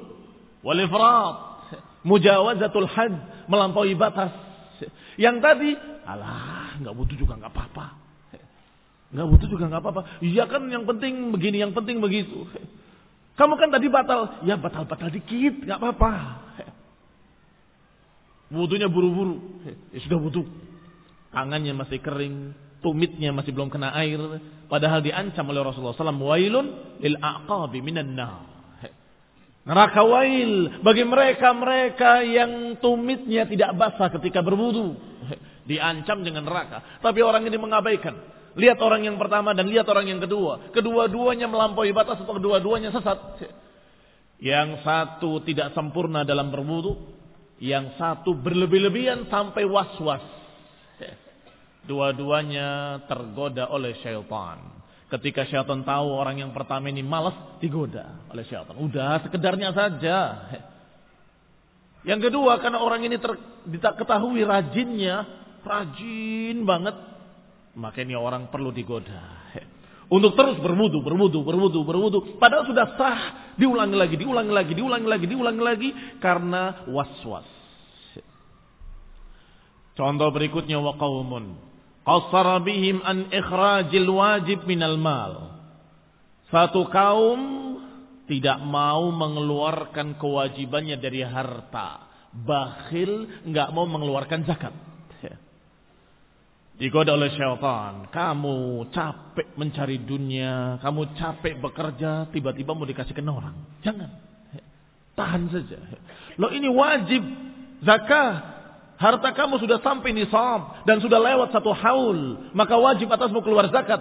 walifrat, 0.62 1.49
mujawazatul 2.06 2.88
had, 2.88 3.12
melampaui 3.46 3.96
batas. 3.96 4.32
Yang 5.20 5.36
tadi, 5.44 5.70
alah, 6.08 6.80
nggak 6.80 6.94
butuh 6.96 7.16
juga 7.16 7.36
nggak 7.36 7.52
apa-apa. 7.52 7.86
Nggak 9.10 9.26
butuh 9.26 9.48
juga 9.50 9.64
nggak 9.66 9.82
apa-apa. 9.82 10.02
Iya 10.22 10.46
kan 10.46 10.62
yang 10.70 10.86
penting 10.86 11.34
begini, 11.34 11.60
yang 11.60 11.74
penting 11.74 11.98
begitu. 11.98 12.46
Kamu 13.34 13.58
kan 13.58 13.74
tadi 13.74 13.90
batal. 13.90 14.44
Ya 14.46 14.54
batal-batal 14.54 15.10
dikit, 15.10 15.66
nggak 15.66 15.78
apa-apa. 15.82 16.12
Wudhunya 18.50 18.90
buru-buru. 18.90 19.62
Ya 19.94 19.98
sudah 20.02 20.18
wudhu. 20.18 20.42
Tangannya 21.30 21.74
masih 21.74 22.02
kering. 22.02 22.54
Tumitnya 22.82 23.30
masih 23.30 23.54
belum 23.54 23.70
kena 23.70 23.94
air. 23.94 24.18
Padahal 24.66 25.04
diancam 25.04 25.46
oleh 25.46 25.62
Rasulullah 25.62 25.94
SAW. 25.94 26.18
Wailun 26.18 26.66
lil 26.98 27.16
aqabi 27.22 27.78
minan 27.78 28.18
nar. 28.18 28.49
Neraka 29.60 30.00
wail 30.08 30.80
bagi 30.80 31.04
mereka-mereka 31.04 32.24
yang 32.24 32.80
tumitnya 32.80 33.44
tidak 33.44 33.76
basah 33.76 34.08
ketika 34.16 34.40
berwudu. 34.40 34.96
Diancam 35.68 36.24
dengan 36.24 36.48
neraka. 36.48 36.98
Tapi 37.04 37.20
orang 37.20 37.44
ini 37.44 37.60
mengabaikan. 37.60 38.16
Lihat 38.56 38.80
orang 38.82 39.06
yang 39.06 39.20
pertama 39.20 39.54
dan 39.54 39.68
lihat 39.68 39.86
orang 39.86 40.08
yang 40.08 40.18
kedua. 40.18 40.72
Kedua-duanya 40.72 41.46
melampaui 41.46 41.92
batas 41.92 42.18
atau 42.18 42.34
kedua-duanya 42.40 42.90
sesat. 42.90 43.46
Yang 44.40 44.80
satu 44.80 45.44
tidak 45.44 45.76
sempurna 45.76 46.24
dalam 46.24 46.48
berwudu. 46.48 46.96
Yang 47.60 48.00
satu 48.00 48.32
berlebih-lebihan 48.40 49.28
sampai 49.28 49.68
was-was. 49.68 50.24
Dua-duanya 51.88 53.04
tergoda 53.04 53.68
oleh 53.68 53.92
syaitan. 54.00 54.79
Ketika 55.10 55.42
syaitan 55.42 55.82
tahu 55.82 56.06
orang 56.14 56.38
yang 56.38 56.54
pertama 56.54 56.86
ini 56.86 57.02
malas, 57.02 57.34
digoda 57.58 58.30
oleh 58.30 58.46
syaitan. 58.46 58.78
Udah, 58.78 59.26
sekedarnya 59.26 59.74
saja. 59.74 60.18
Yang 62.06 62.30
kedua, 62.30 62.62
karena 62.62 62.78
orang 62.78 63.04
ini 63.04 63.18
ter, 63.18 63.34
ketahui 63.74 64.46
rajinnya, 64.46 65.26
rajin 65.66 66.62
banget, 66.62 66.94
maka 67.74 67.98
ini 68.06 68.14
orang 68.14 68.48
perlu 68.54 68.70
digoda. 68.70 69.50
Untuk 70.10 70.34
terus 70.34 70.58
berwudu, 70.58 71.06
berwudu, 71.06 71.46
berwudu, 71.46 71.80
berwudu. 71.86 72.18
Padahal 72.42 72.66
sudah 72.66 72.98
sah. 72.98 73.20
Diulangi 73.54 73.94
lagi, 73.94 74.18
diulangi 74.18 74.50
lagi, 74.50 74.72
diulangi 74.74 75.06
lagi, 75.06 75.26
diulangi 75.30 75.62
lagi. 75.62 75.88
Karena 76.18 76.82
was-was. 76.90 77.46
Contoh 79.94 80.28
berikutnya 80.34 80.82
wa 80.82 80.98
qawmun. 80.98 81.69
Qasara 82.10 82.58
bihim 82.66 82.98
an 83.06 83.30
ikhrajil 83.30 84.10
wajib 84.10 84.66
minal 84.66 84.98
mal. 84.98 85.62
Satu 86.50 86.90
kaum 86.90 87.38
tidak 88.26 88.58
mau 88.66 89.14
mengeluarkan 89.14 90.18
kewajibannya 90.18 90.98
dari 90.98 91.22
harta. 91.22 92.10
Bakhil 92.34 93.46
nggak 93.46 93.70
mau 93.70 93.86
mengeluarkan 93.86 94.42
zakat 94.42 94.74
digoda 96.80 97.12
oleh 97.12 97.28
syaitan. 97.36 98.08
Kamu 98.08 98.88
capek 98.88 99.52
mencari 99.60 100.00
dunia, 100.00 100.80
kamu 100.80 101.12
capek 101.20 101.60
bekerja, 101.60 102.32
tiba-tiba 102.32 102.72
mau 102.72 102.88
dikasihkan 102.88 103.28
orang. 103.28 103.54
Jangan. 103.84 104.10
Tahan 105.12 105.42
saja. 105.52 105.76
Lo 106.40 106.48
ini 106.48 106.72
wajib 106.72 107.20
zakah. 107.84 108.59
Harta 109.00 109.32
kamu 109.32 109.56
sudah 109.64 109.80
sampai 109.80 110.12
nisab 110.12 110.84
dan 110.84 111.00
sudah 111.00 111.16
lewat 111.16 111.56
satu 111.56 111.72
haul, 111.72 112.52
maka 112.52 112.76
wajib 112.76 113.08
atasmu 113.08 113.40
keluar 113.40 113.72
zakat. 113.72 113.96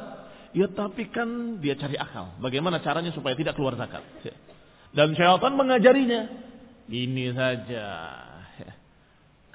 Ya 0.52 0.68
tapi 0.68 1.08
kan 1.08 1.56
dia 1.64 1.80
cari 1.80 1.96
akal. 1.96 2.36
Bagaimana 2.44 2.84
caranya 2.84 3.16
supaya 3.16 3.32
tidak 3.32 3.56
keluar 3.56 3.80
zakat? 3.80 4.04
Dan 4.92 5.16
syaitan 5.16 5.56
mengajarinya. 5.56 6.52
Ini 6.92 7.26
saja. 7.32 7.88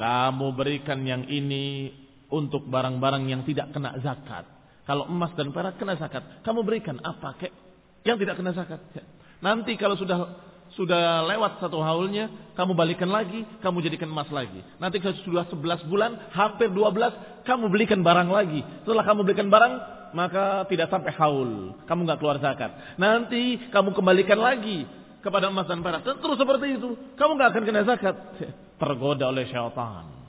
Kamu 0.01 0.57
berikan 0.57 1.05
yang 1.05 1.29
ini 1.29 1.93
untuk 2.33 2.65
barang-barang 2.65 3.29
yang 3.29 3.45
tidak 3.45 3.69
kena 3.77 4.01
zakat. 4.01 4.49
Kalau 4.89 5.13
emas 5.13 5.37
dan 5.37 5.53
perak 5.53 5.77
kena 5.77 6.01
zakat, 6.01 6.41
kamu 6.41 6.65
berikan 6.65 6.97
apa 7.05 7.37
kek 7.37 7.53
yang 8.09 8.17
tidak 8.17 8.41
kena 8.41 8.57
zakat. 8.57 8.81
Nanti 9.45 9.77
kalau 9.77 10.01
sudah 10.01 10.25
sudah 10.75 11.23
lewat 11.31 11.63
satu 11.63 11.79
haulnya, 11.79 12.31
kamu 12.59 12.75
balikan 12.75 13.07
lagi, 13.07 13.47
kamu 13.63 13.79
jadikan 13.87 14.11
emas 14.11 14.27
lagi. 14.35 14.59
Nanti 14.83 14.99
sudah 15.23 15.47
11 15.47 15.87
bulan, 15.87 16.35
hampir 16.35 16.71
12, 16.71 17.47
kamu 17.47 17.71
belikan 17.71 18.03
barang 18.03 18.29
lagi. 18.31 18.61
Setelah 18.83 19.05
kamu 19.07 19.21
belikan 19.23 19.49
barang, 19.51 19.75
maka 20.19 20.67
tidak 20.67 20.91
sampai 20.91 21.15
haul. 21.15 21.79
Kamu 21.87 22.01
nggak 22.07 22.19
keluar 22.19 22.39
zakat. 22.43 22.75
Nanti 22.99 23.71
kamu 23.71 23.95
kembalikan 23.95 24.39
lagi 24.43 24.83
kepada 25.23 25.51
emas 25.51 25.71
dan 25.71 25.83
perak. 25.83 26.03
Terus 26.03 26.39
seperti 26.39 26.67
itu. 26.75 26.99
Kamu 27.15 27.39
nggak 27.39 27.51
akan 27.55 27.63
kena 27.63 27.83
zakat. 27.87 28.17
Tergoda 28.83 29.31
oleh 29.31 29.47
syaitan 29.47 30.24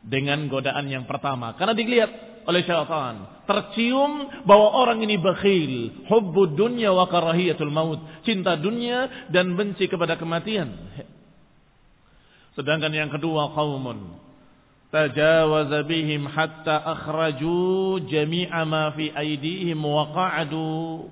dengan 0.00 0.48
godaan 0.48 0.88
yang 0.88 1.04
pertama. 1.04 1.52
Karena 1.56 1.76
dilihat 1.76 2.10
oleh 2.48 2.62
syaitan. 2.64 3.44
Tercium 3.44 4.44
bahwa 4.48 4.68
orang 4.80 5.04
ini 5.04 5.20
bakhil. 5.20 6.06
Hubbud 6.08 6.56
dunya 6.56 6.94
wa 6.94 7.06
karahiyatul 7.10 7.72
maut. 7.72 8.00
Cinta 8.24 8.56
dunia 8.56 9.28
dan 9.28 9.54
benci 9.58 9.90
kepada 9.90 10.16
kematian. 10.16 10.70
Sedangkan 12.56 12.92
yang 12.92 13.10
kedua 13.12 13.52
qaumun. 13.52 14.18
Tajawaza 14.90 15.86
bihim 15.86 16.26
hatta 16.26 16.82
akhraju 16.82 18.02
jami'a 18.10 18.66
ma 18.66 18.90
fi 18.90 19.14
aidihim 19.14 19.78
wa 19.78 20.10
qa'adu. 20.10 21.06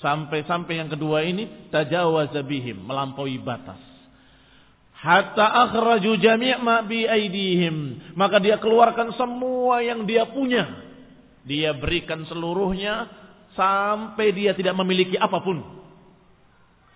Sampai-sampai 0.00 0.80
yang 0.80 0.88
kedua 0.88 1.24
ini 1.24 1.68
tajawaza 1.68 2.40
bihim. 2.44 2.80
Melampaui 2.88 3.36
batas 3.40 3.93
hatta 5.04 5.68
akhraju 5.68 6.16
jami' 6.16 6.56
ma 6.64 6.80
bi 6.80 7.04
aidihim. 7.04 8.00
Maka 8.16 8.40
dia 8.40 8.56
keluarkan 8.56 9.12
semua 9.20 9.84
yang 9.84 10.08
dia 10.08 10.24
punya. 10.24 10.64
Dia 11.44 11.76
berikan 11.76 12.24
seluruhnya 12.24 13.12
sampai 13.52 14.32
dia 14.32 14.56
tidak 14.56 14.72
memiliki 14.80 15.20
apa 15.20 15.44
pun. 15.44 15.60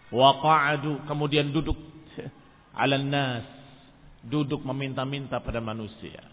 Waqa'adu 0.08 1.04
kemudian 1.04 1.52
duduk 1.52 1.76
ala 2.80 2.96
nas, 2.96 3.44
duduk 4.24 4.64
meminta-minta 4.64 5.36
pada 5.44 5.60
manusia. 5.60 6.24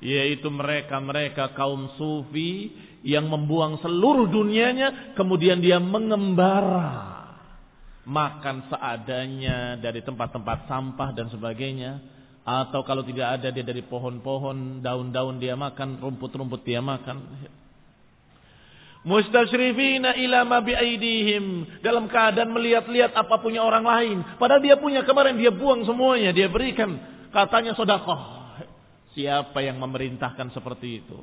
Yaitu 0.00 0.48
mereka-mereka 0.48 1.52
kaum 1.58 1.90
sufi 1.98 2.70
yang 3.02 3.26
membuang 3.26 3.82
seluruh 3.82 4.30
dunianya 4.30 5.18
kemudian 5.18 5.58
dia 5.58 5.82
mengembara 5.82 7.09
makan 8.10 8.66
seadanya 8.66 9.78
dari 9.78 10.02
tempat-tempat 10.02 10.66
sampah 10.66 11.14
dan 11.14 11.30
sebagainya 11.30 12.02
atau 12.42 12.82
kalau 12.82 13.06
tidak 13.06 13.38
ada 13.38 13.54
dia 13.54 13.62
dari 13.62 13.86
pohon-pohon, 13.86 14.82
daun-daun 14.82 15.38
dia 15.38 15.54
makan, 15.54 16.02
rumput-rumput 16.02 16.66
dia 16.66 16.82
makan. 16.82 17.22
Mustasyrifina 19.00 20.12
ila 20.18 20.44
ma 20.44 20.58
biaidihim 20.60 21.78
dalam 21.80 22.10
keadaan 22.10 22.52
melihat-lihat 22.52 23.14
apa 23.16 23.40
punya 23.40 23.62
orang 23.64 23.86
lain. 23.86 24.18
Padahal 24.36 24.60
dia 24.60 24.76
punya 24.76 25.06
kemarin 25.06 25.38
dia 25.38 25.54
buang 25.54 25.86
semuanya, 25.86 26.34
dia 26.34 26.50
berikan. 26.50 26.98
Katanya 27.30 27.72
sedekah. 27.78 28.42
Siapa 29.14 29.62
yang 29.62 29.78
memerintahkan 29.80 30.52
seperti 30.52 31.00
itu? 31.00 31.18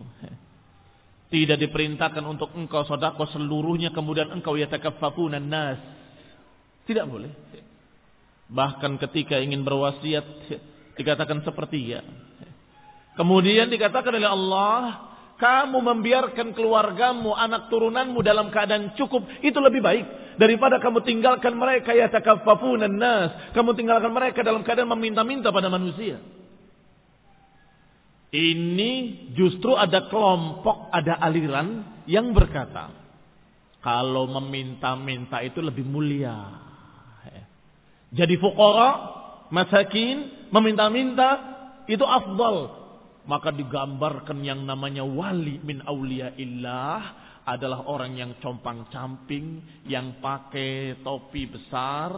Tidak 1.28 1.60
diperintahkan 1.60 2.24
untuk 2.24 2.56
engkau 2.56 2.88
sedekah 2.88 3.28
seluruhnya 3.36 3.92
kemudian 3.92 4.32
engkau 4.32 4.56
yatakaffafuna 4.56 5.44
nas. 5.44 5.78
Tidak 6.88 7.06
boleh. 7.06 7.30
Bahkan 8.48 8.96
ketika 9.04 9.44
ingin 9.44 9.68
berwasiat 9.68 10.24
Dikatakan 10.98 11.46
seperti 11.46 11.94
ya. 11.94 12.02
Kemudian 13.14 13.70
dikatakan 13.70 14.14
oleh 14.18 14.30
Allah, 14.30 14.82
kamu 15.38 15.78
membiarkan 15.78 16.58
keluargamu, 16.58 17.38
anak 17.38 17.70
turunanmu 17.70 18.18
dalam 18.26 18.50
keadaan 18.50 18.98
cukup, 18.98 19.26
itu 19.46 19.58
lebih 19.62 19.82
baik 19.82 20.06
daripada 20.42 20.82
kamu 20.82 21.06
tinggalkan 21.06 21.54
mereka 21.54 21.94
ya 21.94 22.10
takaffafunan 22.10 22.94
nas, 22.94 23.54
kamu 23.54 23.78
tinggalkan 23.78 24.10
mereka 24.14 24.42
dalam 24.42 24.66
keadaan 24.66 24.90
meminta-minta 24.98 25.54
pada 25.54 25.70
manusia. 25.70 26.22
Ini 28.34 28.92
justru 29.34 29.74
ada 29.74 30.10
kelompok, 30.10 30.94
ada 30.94 31.18
aliran 31.22 32.02
yang 32.06 32.34
berkata, 32.34 32.90
kalau 33.82 34.30
meminta-minta 34.30 35.42
itu 35.42 35.62
lebih 35.62 35.86
mulia. 35.86 36.67
Jadi 38.14 38.40
fukara 38.40 38.90
masakin, 39.52 40.48
meminta-minta, 40.52 41.30
itu 41.88 42.04
afdal. 42.04 42.88
Maka 43.28 43.52
digambarkan 43.52 44.40
yang 44.40 44.64
namanya 44.64 45.04
wali 45.04 45.60
min 45.60 45.84
aulia 45.84 46.32
illah 46.40 47.28
adalah 47.44 47.88
orang 47.88 48.16
yang 48.16 48.32
compang-camping, 48.40 49.64
yang 49.88 50.20
pakai 50.24 51.00
topi 51.04 51.48
besar, 51.48 52.12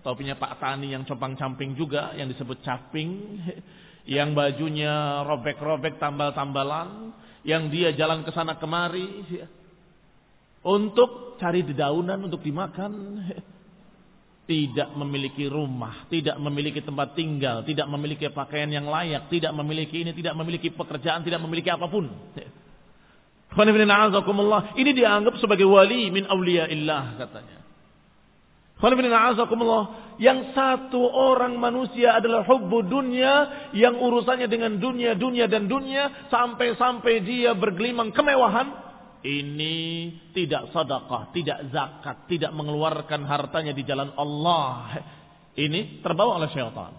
topinya 0.00 0.36
Pak 0.36 0.60
Tani 0.60 0.92
yang 0.92 1.04
compang-camping 1.04 1.76
juga, 1.76 2.12
yang 2.16 2.28
disebut 2.28 2.60
caping, 2.60 3.40
yang 4.08 4.32
bajunya 4.32 5.24
robek-robek 5.28 5.96
tambal-tambalan, 5.96 7.12
yang 7.44 7.72
dia 7.72 7.92
jalan 7.96 8.20
ke 8.24 8.32
sana 8.32 8.60
kemari, 8.60 9.24
untuk 10.60 11.40
cari 11.40 11.64
dedaunan 11.64 12.20
untuk 12.20 12.44
dimakan, 12.44 12.92
tidak 14.50 14.90
memiliki 14.98 15.46
rumah, 15.46 16.10
tidak 16.10 16.34
memiliki 16.42 16.82
tempat 16.82 17.14
tinggal, 17.14 17.62
tidak 17.62 17.86
memiliki 17.86 18.26
pakaian 18.34 18.66
yang 18.66 18.90
layak, 18.90 19.30
tidak 19.30 19.54
memiliki 19.54 20.02
ini, 20.02 20.10
tidak 20.10 20.34
memiliki 20.34 20.74
pekerjaan, 20.74 21.22
tidak 21.22 21.38
memiliki 21.38 21.70
apa 21.70 21.86
pun. 21.86 22.10
Ini 24.74 24.90
dianggap 24.90 25.38
sebagai 25.38 25.70
wali 25.70 26.10
min 26.10 26.26
illah 26.26 27.14
katanya. 27.14 27.58
Yang 30.18 30.38
satu 30.50 30.98
orang 30.98 31.54
manusia 31.54 32.18
adalah 32.18 32.42
hubbu 32.42 32.90
dunia 32.90 33.34
yang 33.70 34.02
urusannya 34.02 34.50
dengan 34.50 34.82
dunia, 34.82 35.14
dunia 35.14 35.46
dan 35.46 35.70
dunia 35.70 36.26
sampai-sampai 36.26 37.22
dia 37.22 37.54
bergelimang 37.54 38.10
kemewahan 38.10 38.89
ini 39.20 39.76
tidak 40.32 40.72
sedekah, 40.72 41.28
tidak 41.36 41.58
zakat, 41.68 42.16
tidak 42.24 42.52
mengeluarkan 42.56 43.28
hartanya 43.28 43.76
di 43.76 43.84
jalan 43.84 44.16
Allah. 44.16 44.96
Ini 45.52 46.00
terbawa 46.00 46.40
oleh 46.40 46.48
syaitan. 46.48 46.92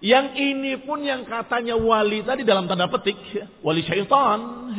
Yang 0.00 0.26
ini 0.36 0.72
pun 0.84 1.00
yang 1.04 1.24
katanya 1.24 1.76
wali 1.76 2.24
tadi 2.24 2.44
dalam 2.44 2.68
tanda 2.68 2.88
petik, 2.92 3.16
wali 3.64 3.84
syaitan, 3.84 4.72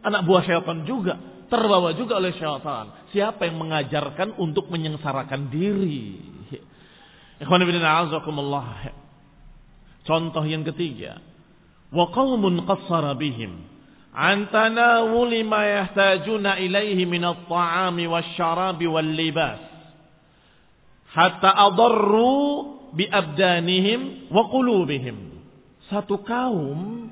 anak 0.00 0.24
buah 0.24 0.44
syaitan 0.44 0.84
juga, 0.88 1.44
terbawa 1.52 1.92
juga 1.92 2.16
oleh 2.16 2.32
syaitan. 2.36 3.08
Siapa 3.12 3.44
yang 3.44 3.60
mengajarkan 3.60 4.36
untuk 4.40 4.68
menyengsarakan 4.72 5.52
diri? 5.52 6.20
Contoh 10.08 10.44
yang 10.48 10.64
ketiga, 10.64 11.20
wa 11.92 12.06
qaumun 12.12 12.64
qassara 12.64 13.12
bihim 13.12 13.77
antana 14.18 15.06
wuli 15.06 15.46
ma 15.46 15.62
yahtajuna 15.62 16.58
ilaihi 16.58 17.06
min 17.06 17.22
at-ta'ami 17.22 18.10
wasyarabi 18.10 18.90
wal 18.90 19.06
libas. 19.06 19.62
Hatta 21.14 21.54
adarru 21.54 22.90
bi 22.98 23.06
abdanihim 23.06 24.26
wa 24.34 24.50
qulubihim. 24.50 25.38
Satu 25.86 26.20
kaum 26.26 27.08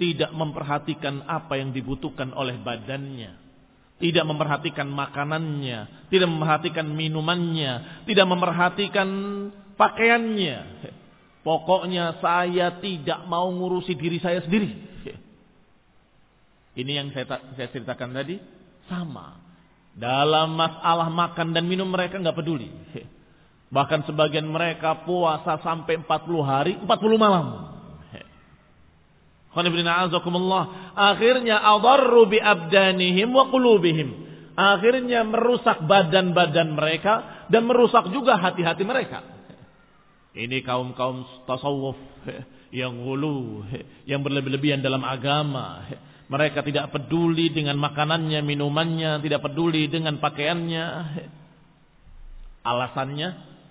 tidak 0.00 0.32
memperhatikan 0.32 1.24
apa 1.28 1.60
yang 1.60 1.70
dibutuhkan 1.76 2.32
oleh 2.32 2.56
badannya. 2.64 3.44
Tidak 3.96 4.24
memperhatikan 4.28 4.88
makanannya. 4.92 6.08
Tidak 6.12 6.28
memperhatikan 6.28 6.84
minumannya. 6.84 8.04
Tidak 8.04 8.26
memperhatikan 8.28 9.08
pakaiannya. 9.78 10.56
Pokoknya 11.40 12.20
saya 12.20 12.76
tidak 12.82 13.24
mau 13.24 13.48
ngurusi 13.48 13.96
diri 13.96 14.20
saya 14.20 14.44
sendiri 14.44 14.96
ini 16.76 16.92
yang 16.92 17.08
saya, 17.16 17.40
saya 17.56 17.68
ceritakan 17.72 18.12
tadi 18.12 18.36
sama. 18.86 19.40
Dalam 19.96 20.52
masalah 20.52 21.08
makan 21.08 21.56
dan 21.56 21.64
minum 21.64 21.88
mereka 21.88 22.20
nggak 22.20 22.36
peduli. 22.36 22.68
Bahkan 23.72 24.04
sebagian 24.04 24.44
mereka 24.44 25.02
puasa 25.08 25.58
sampai 25.64 25.98
40 26.04 26.44
hari, 26.44 26.72
40 26.76 27.16
malam. 27.16 27.74
Akhirnya 30.92 31.56
adarru 31.64 32.28
bi 32.28 32.36
abdanihim 32.36 33.32
wa 33.32 33.48
qulubihim. 33.48 34.28
Akhirnya 34.52 35.24
merusak 35.24 35.80
badan-badan 35.88 36.76
mereka 36.76 37.44
dan 37.48 37.64
merusak 37.64 38.12
juga 38.12 38.36
hati-hati 38.36 38.84
mereka. 38.84 39.24
Ini 40.36 40.60
kaum-kaum 40.60 41.24
tasawuf 41.48 41.96
yang 42.68 43.00
hulu, 43.00 43.64
yang 44.04 44.20
berlebih-lebihan 44.20 44.84
dalam 44.84 45.00
agama 45.00 45.88
mereka 46.26 46.58
tidak 46.66 46.90
peduli 46.90 47.54
dengan 47.54 47.78
makanannya, 47.78 48.42
minumannya, 48.42 49.22
tidak 49.22 49.46
peduli 49.46 49.86
dengan 49.86 50.18
pakaiannya. 50.18 50.84
Alasannya, 52.66 53.28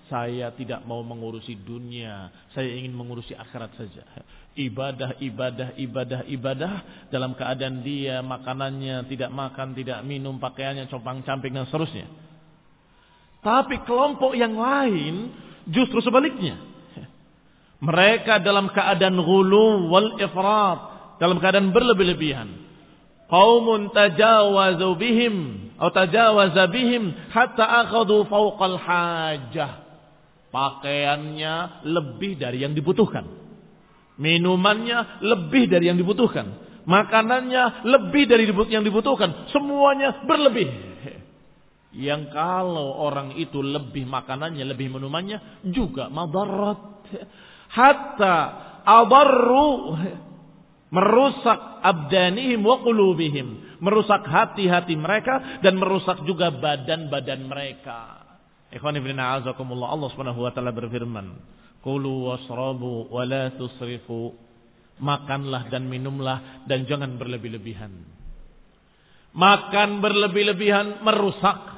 saya 0.08 0.54
tidak 0.56 0.80
mau 0.88 1.04
mengurusi 1.04 1.52
dunia, 1.52 2.32
saya 2.56 2.72
ingin 2.72 2.96
mengurusi 2.96 3.36
akhirat 3.36 3.76
saja. 3.76 4.08
Ibadah, 4.56 5.20
ibadah, 5.20 5.68
ibadah, 5.76 6.20
ibadah 6.32 6.72
dalam 7.12 7.36
keadaan 7.36 7.84
dia 7.84 8.24
makanannya 8.24 9.04
tidak 9.04 9.28
makan, 9.36 9.76
tidak 9.76 10.00
minum, 10.08 10.40
pakaiannya 10.40 10.88
compang-camping 10.88 11.52
dan 11.52 11.68
seterusnya. 11.68 12.08
Tapi 13.44 13.84
kelompok 13.84 14.32
yang 14.32 14.56
lain 14.56 15.28
justru 15.68 16.00
sebaliknya. 16.00 16.56
Mereka 17.84 18.40
dalam 18.40 18.72
keadaan 18.72 19.20
gulu 19.20 19.92
wal 19.92 20.16
ifrat, 20.16 20.95
dalam 21.16 21.40
keadaan 21.40 21.72
berlebih-lebihan. 21.72 22.48
Qaumun 23.26 23.90
tajawazu 23.90 24.94
bihim 24.96 25.34
atau 25.76 25.90
tajawaza 25.90 26.70
bihim 26.70 27.10
hatta 27.34 27.86
akhadhu 27.86 28.24
fawqal 28.30 28.78
hajah. 28.78 29.82
Pakaiannya 30.54 31.84
lebih 31.84 32.38
dari 32.38 32.62
yang 32.62 32.72
dibutuhkan. 32.72 33.26
Minumannya 34.16 35.20
lebih 35.20 35.68
dari 35.68 35.92
yang 35.92 35.98
dibutuhkan. 36.00 36.64
Makanannya 36.86 37.84
lebih 37.84 38.30
dari 38.30 38.46
yang 38.70 38.86
dibutuhkan. 38.86 39.50
Semuanya 39.50 40.22
berlebih. 40.24 40.70
Yang 41.96 42.30
kalau 42.30 42.92
orang 43.00 43.34
itu 43.40 43.58
lebih 43.64 44.04
makanannya, 44.04 44.64
lebih 44.68 44.92
minumannya 44.92 45.64
juga 45.66 46.12
madarat. 46.12 47.08
Hatta 47.72 48.36
adarru 48.86 49.98
merusak 50.96 51.84
abdanihim 51.84 52.64
wa 52.64 52.80
qulubihim, 52.80 53.76
merusak 53.84 54.24
hati-hati 54.24 54.96
mereka 54.96 55.60
dan 55.60 55.76
merusak 55.76 56.24
juga 56.24 56.48
badan-badan 56.48 57.44
mereka. 57.44 58.24
Ikhwan 58.72 58.96
ibn 58.96 59.12
a'azakumullah 59.20 59.92
Allah 59.92 60.08
Subhanahu 60.16 60.40
wa 60.40 60.50
taala 60.56 60.72
berfirman, 60.72 61.36
"Kulu 61.84 62.32
wasrabu 62.32 63.12
wa 63.12 63.22
la 63.28 63.52
tusrifu." 63.52 64.32
Makanlah 64.96 65.68
dan 65.68 65.92
minumlah 65.92 66.64
dan 66.64 66.88
jangan 66.88 67.20
berlebih-lebihan. 67.20 67.92
Makan 69.36 70.00
berlebih-lebihan 70.00 71.04
merusak. 71.04 71.76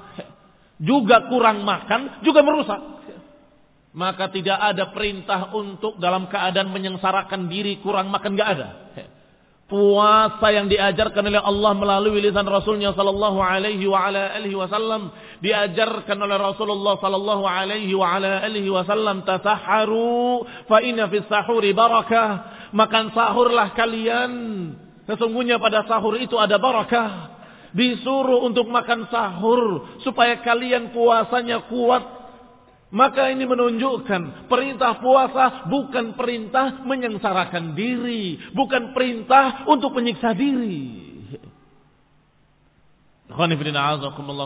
Juga 0.78 1.26
kurang 1.26 1.66
makan 1.66 2.22
juga 2.22 2.46
merusak. 2.46 2.78
Maka 3.98 4.30
tidak 4.30 4.54
ada 4.54 4.94
perintah 4.94 5.50
untuk 5.58 5.98
dalam 5.98 6.30
keadaan 6.30 6.70
menyengsarakan 6.70 7.50
diri 7.50 7.82
kurang 7.82 8.14
makan 8.14 8.38
gak 8.38 8.50
ada. 8.54 8.68
Puasa 9.66 10.54
yang 10.54 10.70
diajarkan 10.70 11.26
oleh 11.26 11.42
Allah 11.42 11.74
melalui 11.74 12.22
lisan 12.22 12.46
Rasulnya 12.46 12.94
sallallahu 12.94 13.42
alaihi 13.42 13.84
wasallam 14.54 15.12
diajarkan 15.42 16.14
oleh 16.14 16.38
Rasulullah 16.38 16.94
sallallahu 17.02 17.44
alaihi 17.44 17.92
wasallam 18.70 19.26
tasahharu 19.26 20.46
fa 20.70 20.78
inna 20.78 21.10
fis 21.10 21.26
sahuri 21.26 21.74
barakah. 21.74 22.70
Makan 22.70 23.10
sahurlah 23.12 23.74
kalian. 23.74 24.32
Sesungguhnya 25.10 25.58
pada 25.58 25.82
sahur 25.90 26.16
itu 26.22 26.38
ada 26.38 26.54
barakah. 26.56 27.34
Disuruh 27.74 28.46
untuk 28.46 28.70
makan 28.70 29.10
sahur 29.10 29.90
supaya 30.06 30.38
kalian 30.40 30.94
puasanya 30.94 31.66
kuat 31.66 32.17
maka 32.88 33.28
ini 33.28 33.44
menunjukkan 33.44 34.48
perintah 34.48 34.96
puasa 34.96 35.68
bukan 35.68 36.16
perintah 36.16 36.80
menyengsarakan 36.88 37.76
diri, 37.76 38.40
bukan 38.56 38.96
perintah 38.96 39.68
untuk 39.68 39.92
menyiksa 39.92 40.32
diri. 40.32 41.04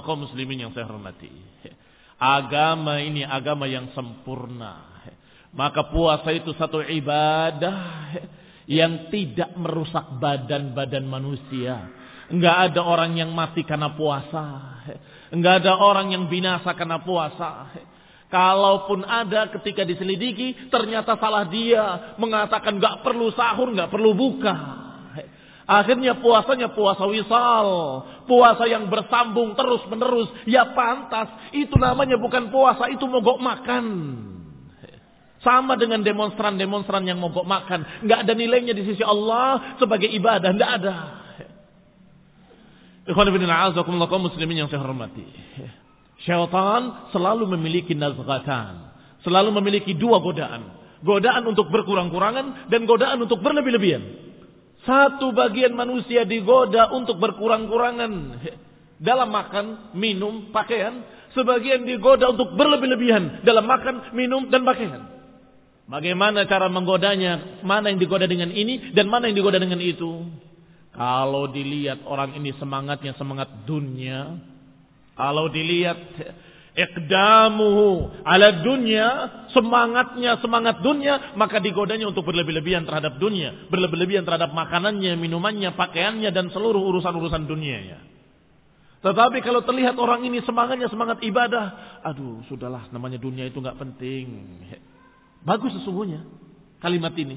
kaum 0.02 0.26
muslimin 0.26 0.66
yang 0.66 0.74
saya 0.74 0.90
hormati. 0.90 1.30
Agama 2.18 2.98
ini 2.98 3.22
agama 3.22 3.70
yang 3.70 3.94
sempurna. 3.94 4.90
Maka 5.54 5.86
puasa 5.86 6.34
itu 6.34 6.50
satu 6.58 6.82
ibadah 6.82 7.78
yang 8.66 9.06
tidak 9.14 9.54
merusak 9.54 10.18
badan-badan 10.18 11.06
manusia. 11.06 11.94
Enggak 12.26 12.72
ada 12.72 12.80
orang 12.82 13.14
yang 13.14 13.30
mati 13.30 13.62
karena 13.62 13.94
puasa. 13.94 14.44
Enggak 15.34 15.62
ada 15.62 15.78
orang 15.78 16.10
yang 16.10 16.26
binasa 16.26 16.74
karena 16.74 16.98
puasa. 17.04 17.70
Kalaupun 18.32 19.04
ada 19.04 19.52
ketika 19.52 19.84
diselidiki, 19.84 20.72
ternyata 20.72 21.20
salah 21.20 21.44
dia. 21.44 22.16
Mengatakan 22.16 22.80
gak 22.80 23.04
perlu 23.04 23.28
sahur, 23.36 23.68
gak 23.76 23.92
perlu 23.92 24.16
buka. 24.16 24.56
Akhirnya 25.68 26.16
puasanya 26.16 26.72
puasa 26.72 27.04
wisal. 27.12 27.68
Puasa 28.24 28.64
yang 28.64 28.88
bersambung 28.88 29.52
terus 29.52 29.84
menerus. 29.84 30.32
Ya 30.48 30.64
pantas. 30.72 31.28
Itu 31.52 31.76
namanya 31.76 32.16
bukan 32.16 32.48
puasa, 32.48 32.88
itu 32.88 33.04
mogok 33.04 33.36
makan. 33.36 33.84
Sama 35.44 35.76
dengan 35.76 36.00
demonstran-demonstran 36.00 37.04
yang 37.04 37.20
mogok 37.20 37.44
makan. 37.44 38.08
Gak 38.08 38.24
ada 38.24 38.32
nilainya 38.32 38.72
di 38.72 38.88
sisi 38.88 39.04
Allah 39.04 39.76
sebagai 39.76 40.08
ibadah. 40.08 40.56
Gak 40.56 40.72
ada. 40.80 40.96
Ikhwan 43.12 43.28
ibn 43.28 43.44
a'azakumullah 43.44 44.08
muslimin 44.08 44.64
yang 44.64 44.72
saya 44.72 44.80
hormati. 44.80 45.26
Syaitan 46.22 47.10
selalu 47.10 47.50
memiliki 47.58 47.98
nazghatan. 47.98 48.94
Selalu 49.26 49.50
memiliki 49.58 49.94
dua 49.94 50.22
godaan. 50.22 50.78
Godaan 51.02 51.50
untuk 51.50 51.66
berkurang-kurangan 51.70 52.70
dan 52.70 52.86
godaan 52.86 53.18
untuk 53.22 53.42
berlebih-lebihan. 53.42 54.02
Satu 54.86 55.34
bagian 55.34 55.74
manusia 55.74 56.22
digoda 56.22 56.90
untuk 56.94 57.18
berkurang-kurangan. 57.18 58.38
Dalam 59.02 59.30
makan, 59.34 59.94
minum, 59.98 60.54
pakaian. 60.54 61.02
Sebagian 61.34 61.82
digoda 61.86 62.30
untuk 62.30 62.54
berlebih-lebihan. 62.54 63.42
Dalam 63.42 63.66
makan, 63.66 64.14
minum, 64.14 64.46
dan 64.46 64.62
pakaian. 64.62 65.10
Bagaimana 65.90 66.46
cara 66.46 66.70
menggodanya? 66.70 67.62
Mana 67.66 67.90
yang 67.90 67.98
digoda 67.98 68.30
dengan 68.30 68.54
ini 68.54 68.94
dan 68.94 69.10
mana 69.10 69.26
yang 69.26 69.36
digoda 69.42 69.58
dengan 69.58 69.82
itu? 69.82 70.22
Kalau 70.94 71.50
dilihat 71.50 72.04
orang 72.06 72.36
ini 72.38 72.54
semangatnya 72.60 73.16
semangat 73.18 73.48
dunia, 73.66 74.38
kalau 75.12 75.52
dilihat 75.52 75.98
ikdamuhu 76.72 78.08
ala 78.24 78.64
dunia, 78.64 79.08
semangatnya 79.52 80.40
semangat 80.40 80.80
dunia, 80.80 81.36
maka 81.36 81.60
digodanya 81.60 82.08
untuk 82.08 82.24
berlebih-lebihan 82.24 82.88
terhadap 82.88 83.20
dunia, 83.20 83.68
berlebih-lebihan 83.68 84.24
terhadap 84.24 84.56
makanannya, 84.56 85.12
minumannya, 85.20 85.76
pakaiannya 85.76 86.32
dan 86.32 86.48
seluruh 86.48 86.80
urusan-urusan 86.80 87.44
dunianya. 87.44 88.00
Tetapi 89.02 89.42
kalau 89.42 89.66
terlihat 89.66 89.98
orang 89.98 90.22
ini 90.22 90.40
semangatnya 90.46 90.86
semangat 90.86 91.18
ibadah, 91.26 92.00
aduh 92.06 92.46
sudahlah 92.46 92.86
namanya 92.94 93.18
dunia 93.18 93.50
itu 93.50 93.58
nggak 93.58 93.76
penting. 93.76 94.26
Bagus 95.42 95.74
sesungguhnya 95.74 96.22
kalimat 96.78 97.10
ini. 97.18 97.36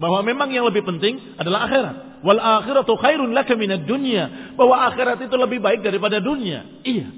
Bahwa 0.00 0.24
memang 0.24 0.48
yang 0.48 0.64
lebih 0.64 0.82
penting 0.88 1.36
adalah 1.36 1.68
akhirat. 1.68 2.24
Wal 2.24 2.40
akhiratu 2.40 2.96
khairun 2.96 3.36
laka 3.36 3.52
minad 3.54 3.84
dunya. 3.84 4.54
Bahwa 4.56 4.88
akhirat 4.88 5.20
itu 5.20 5.36
lebih 5.36 5.60
baik 5.60 5.84
daripada 5.84 6.18
dunia. 6.18 6.82
Iya. 6.82 7.08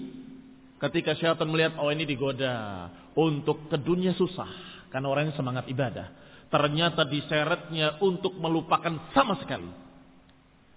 Ketika 0.82 1.16
syaitan 1.16 1.48
melihat 1.48 1.78
oh 1.80 1.88
ini 1.88 2.04
digoda 2.04 2.90
untuk 3.14 3.70
ke 3.70 3.78
dunia 3.78 4.12
susah 4.18 4.50
karena 4.90 5.06
orangnya 5.10 5.34
semangat 5.38 5.66
ibadah. 5.70 6.10
Ternyata 6.50 7.08
diseretnya 7.08 7.98
untuk 7.98 8.36
melupakan 8.38 9.10
sama 9.10 9.34
sekali. 9.42 9.66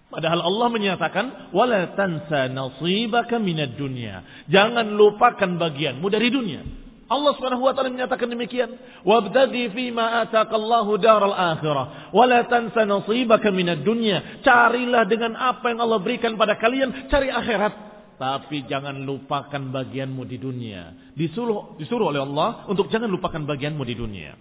Padahal 0.08 0.40
Allah 0.40 0.68
menyatakan 0.72 1.52
wala 1.52 1.92
tansa 1.92 2.48
nasibaka 2.48 3.36
minad 3.36 3.76
dunya. 3.76 4.24
Jangan 4.48 4.96
lupakan 4.96 5.60
bagianmu 5.60 6.06
dari 6.08 6.32
dunia. 6.32 6.87
Allah 7.08 7.32
Subhanahu 7.40 7.64
wa 7.64 7.72
taala 7.72 7.88
menyatakan 7.88 8.28
demikian, 8.28 8.68
"Wabtaghi 9.00 9.72
fi 9.72 9.88
ma 9.88 10.20
ataqallahu 10.28 11.00
daral 11.00 11.32
akhirah, 11.32 12.12
wa 12.12 12.24
la 12.28 12.44
tansa 12.44 12.84
nasibaka 12.84 13.48
minad 13.48 13.80
dunya." 13.80 14.44
Carilah 14.44 15.08
dengan 15.08 15.32
apa 15.32 15.72
yang 15.72 15.80
Allah 15.80 16.04
berikan 16.04 16.36
pada 16.36 16.60
kalian, 16.60 17.08
cari 17.08 17.32
akhirat. 17.32 17.88
Tapi 18.20 18.68
jangan 18.68 18.92
lupakan 19.08 19.72
bagianmu 19.72 20.26
di 20.28 20.36
dunia. 20.36 21.14
Disuruh, 21.16 21.80
disuruh 21.80 22.12
oleh 22.12 22.20
Allah 22.20 22.68
untuk 22.68 22.92
jangan 22.92 23.08
lupakan 23.08 23.40
bagianmu 23.40 23.82
di 23.88 23.94
dunia. 23.96 24.32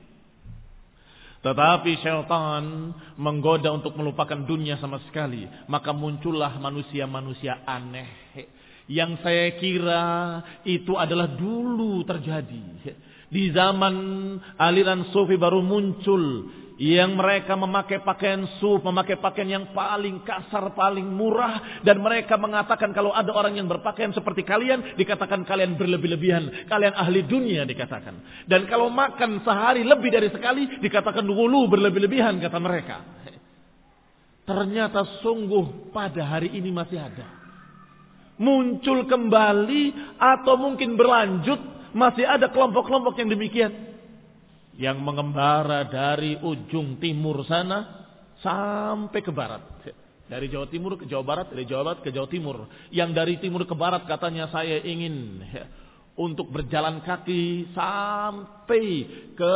Tetapi 1.38 2.02
syaitan 2.02 2.92
menggoda 3.16 3.72
untuk 3.72 3.96
melupakan 3.96 4.36
dunia 4.44 4.76
sama 4.82 5.00
sekali. 5.08 5.46
Maka 5.70 5.94
muncullah 5.94 6.58
manusia-manusia 6.58 7.64
aneh 7.64 8.10
yang 8.88 9.20
saya 9.20 9.56
kira 9.60 10.06
itu 10.64 10.96
adalah 10.96 11.28
dulu 11.36 12.04
terjadi. 12.08 12.96
Di 13.28 13.52
zaman 13.52 13.96
aliran 14.56 15.12
sufi 15.12 15.36
baru 15.36 15.60
muncul 15.60 16.48
yang 16.80 17.18
mereka 17.18 17.58
memakai 17.58 18.00
pakaian 18.06 18.48
suf, 18.62 18.80
memakai 18.86 19.20
pakaian 19.20 19.60
yang 19.60 19.66
paling 19.76 20.24
kasar, 20.24 20.72
paling 20.78 21.04
murah 21.04 21.82
dan 21.82 22.00
mereka 22.00 22.38
mengatakan 22.40 22.94
kalau 22.96 23.12
ada 23.12 23.34
orang 23.34 23.60
yang 23.60 23.68
berpakaian 23.68 24.14
seperti 24.16 24.46
kalian 24.48 24.96
dikatakan 24.96 25.44
kalian 25.44 25.76
berlebih-lebihan, 25.76 26.70
kalian 26.72 26.96
ahli 26.96 27.26
dunia 27.28 27.68
dikatakan. 27.68 28.48
Dan 28.48 28.70
kalau 28.72 28.88
makan 28.88 29.44
sehari 29.44 29.84
lebih 29.84 30.14
dari 30.14 30.30
sekali 30.32 30.80
dikatakan 30.80 31.26
dulu 31.28 31.68
berlebih-lebihan 31.68 32.40
kata 32.40 32.60
mereka. 32.62 32.98
Ternyata 34.48 35.20
sungguh 35.20 35.92
pada 35.92 36.24
hari 36.24 36.56
ini 36.56 36.72
masih 36.72 37.04
ada 37.04 37.37
muncul 38.38 39.06
kembali 39.10 40.16
atau 40.18 40.56
mungkin 40.58 40.94
berlanjut 40.98 41.92
masih 41.94 42.26
ada 42.26 42.50
kelompok-kelompok 42.54 43.18
yang 43.18 43.30
demikian. 43.34 43.74
Yang 44.78 44.98
mengembara 45.02 45.90
dari 45.90 46.38
ujung 46.38 47.02
timur 47.02 47.42
sana 47.50 48.08
sampai 48.46 49.20
ke 49.26 49.34
barat. 49.34 49.66
Dari 50.28 50.52
Jawa 50.52 50.68
Timur 50.68 51.00
ke 51.00 51.08
Jawa 51.08 51.24
Barat 51.24 51.48
dari 51.56 51.64
Jawa 51.64 51.82
Barat 51.88 52.00
ke 52.04 52.12
Jawa 52.14 52.28
Timur. 52.28 52.68
Yang 52.94 53.10
dari 53.16 53.34
timur 53.40 53.64
ke 53.64 53.74
barat 53.74 54.04
katanya 54.06 54.52
saya 54.52 54.84
ingin 54.84 55.40
ya, 55.40 55.66
untuk 56.20 56.52
berjalan 56.52 57.00
kaki 57.02 57.72
sampai 57.72 58.86
ke 59.34 59.56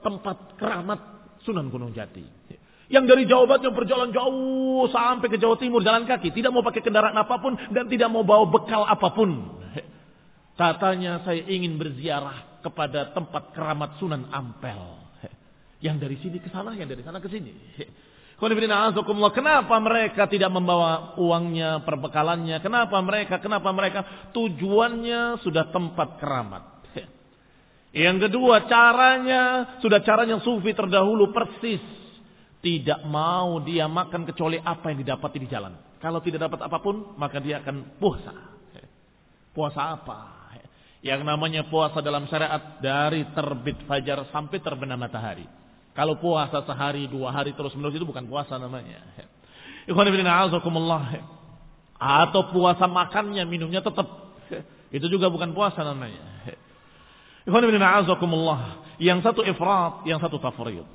tempat 0.00 0.56
keramat 0.56 1.00
Sunan 1.42 1.68
Gunung 1.68 1.92
Jati 1.92 2.44
yang 2.92 3.08
dari 3.08 3.24
Jawa 3.24 3.48
Barat 3.48 3.64
yang 3.64 3.76
berjalan 3.76 4.12
jauh 4.12 4.84
sampai 4.92 5.32
ke 5.32 5.40
Jawa 5.40 5.56
Timur 5.56 5.80
jalan 5.80 6.04
kaki. 6.04 6.28
Tidak 6.34 6.52
mau 6.52 6.60
pakai 6.60 6.84
kendaraan 6.84 7.16
apa 7.16 7.40
pun 7.40 7.56
dan 7.72 7.88
tidak 7.88 8.12
mau 8.12 8.26
bawa 8.26 8.44
bekal 8.48 8.84
apa 8.84 9.08
pun. 9.16 9.60
Katanya 10.60 11.24
saya 11.24 11.40
ingin 11.48 11.80
berziarah 11.80 12.60
kepada 12.60 13.16
tempat 13.16 13.56
keramat 13.56 13.96
Sunan 13.96 14.28
Ampel. 14.28 15.00
Yang 15.84 15.96
dari 15.96 16.16
sini 16.20 16.36
ke 16.40 16.48
sana, 16.52 16.76
yang 16.76 16.88
dari 16.88 17.04
sana 17.04 17.20
ke 17.20 17.28
sini. 17.32 17.52
Kenapa 18.34 19.76
mereka 19.78 20.26
tidak 20.26 20.50
membawa 20.50 21.14
uangnya, 21.16 21.86
perbekalannya? 21.86 22.60
Kenapa 22.60 22.98
mereka? 23.00 23.38
Kenapa 23.38 23.70
mereka? 23.70 24.00
Tujuannya 24.34 25.38
sudah 25.40 25.70
tempat 25.70 26.18
keramat. 26.18 26.74
Yang 27.94 28.26
kedua, 28.26 28.66
caranya 28.66 29.78
sudah 29.78 30.02
caranya 30.02 30.42
sufi 30.42 30.74
terdahulu 30.74 31.30
persis 31.30 32.03
tidak 32.64 33.04
mau 33.04 33.60
dia 33.60 33.84
makan 33.84 34.24
kecuali 34.24 34.56
apa 34.56 34.88
yang 34.88 35.04
didapati 35.04 35.36
di 35.36 35.48
jalan. 35.52 35.76
Kalau 36.00 36.24
tidak 36.24 36.48
dapat 36.48 36.64
apa 36.64 36.80
pun, 36.80 37.12
maka 37.20 37.36
dia 37.44 37.60
akan 37.60 38.00
puasa. 38.00 38.32
Puasa 39.52 40.00
apa? 40.00 40.48
Yang 41.04 41.20
namanya 41.28 41.68
puasa 41.68 42.00
dalam 42.00 42.24
syariat 42.32 42.80
dari 42.80 43.28
terbit 43.36 43.84
fajar 43.84 44.24
sampai 44.32 44.64
terbenam 44.64 44.96
matahari. 44.96 45.44
Kalau 45.92 46.16
puasa 46.16 46.64
sehari, 46.64 47.04
dua 47.04 47.28
hari 47.28 47.52
terus 47.52 47.76
menerus 47.76 48.00
itu 48.00 48.08
bukan 48.08 48.24
puasa 48.24 48.56
namanya. 48.56 49.04
Ikhwan 49.84 50.08
ibn 50.08 50.24
Atau 52.00 52.40
puasa 52.48 52.88
makannya, 52.88 53.44
minumnya 53.44 53.84
tetap. 53.84 54.08
Itu 54.88 55.12
juga 55.12 55.28
bukan 55.28 55.52
puasa 55.52 55.84
namanya. 55.84 56.24
Ikhwan 57.44 57.68
ibn 57.68 57.76
Yang 58.96 59.18
satu 59.20 59.44
ifrat, 59.44 60.08
yang 60.08 60.18
satu 60.24 60.40
tafrid. 60.40 60.88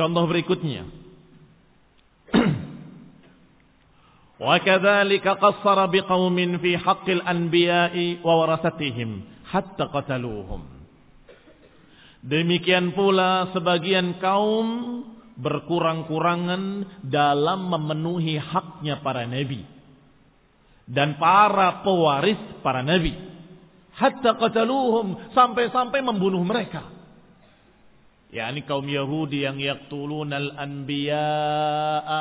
Contoh 0.00 0.24
berikutnya. 0.28 0.84
وكذلك 4.36 5.26
قصر 5.28 5.78
بقوم 5.86 6.36
في 6.60 6.72
حق 6.76 7.06
الأنبياء 7.08 7.94
وورثتهم 8.20 9.10
حتى 9.48 9.84
قتلوهم 9.88 10.62
Demikian 12.26 12.90
pula 12.90 13.54
sebagian 13.54 14.18
kaum 14.18 14.66
berkurang-kurangan 15.38 16.84
dalam 17.06 17.70
memenuhi 17.70 18.34
haknya 18.34 18.98
para 18.98 19.22
nabi 19.22 19.62
dan 20.90 21.18
para 21.22 21.86
pewaris 21.86 22.38
para 22.66 22.82
nabi. 22.82 23.14
Hatta 23.94 24.34
qataluhum 24.38 25.34
sampai-sampai 25.38 26.02
membunuh 26.02 26.42
mereka. 26.42 26.86
Ya 28.31 28.47
ini 28.47 28.63
kaum 28.63 28.87
Yahudi 28.87 29.43
yang 29.43 29.59
yaqtulunal 29.59 30.55
anbiya'a 30.55 32.19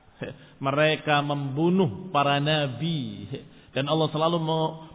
mereka 0.66 1.20
membunuh 1.20 2.08
para 2.08 2.40
nabi 2.40 3.28
dan 3.76 3.84
Allah 3.92 4.08
selalu 4.08 4.40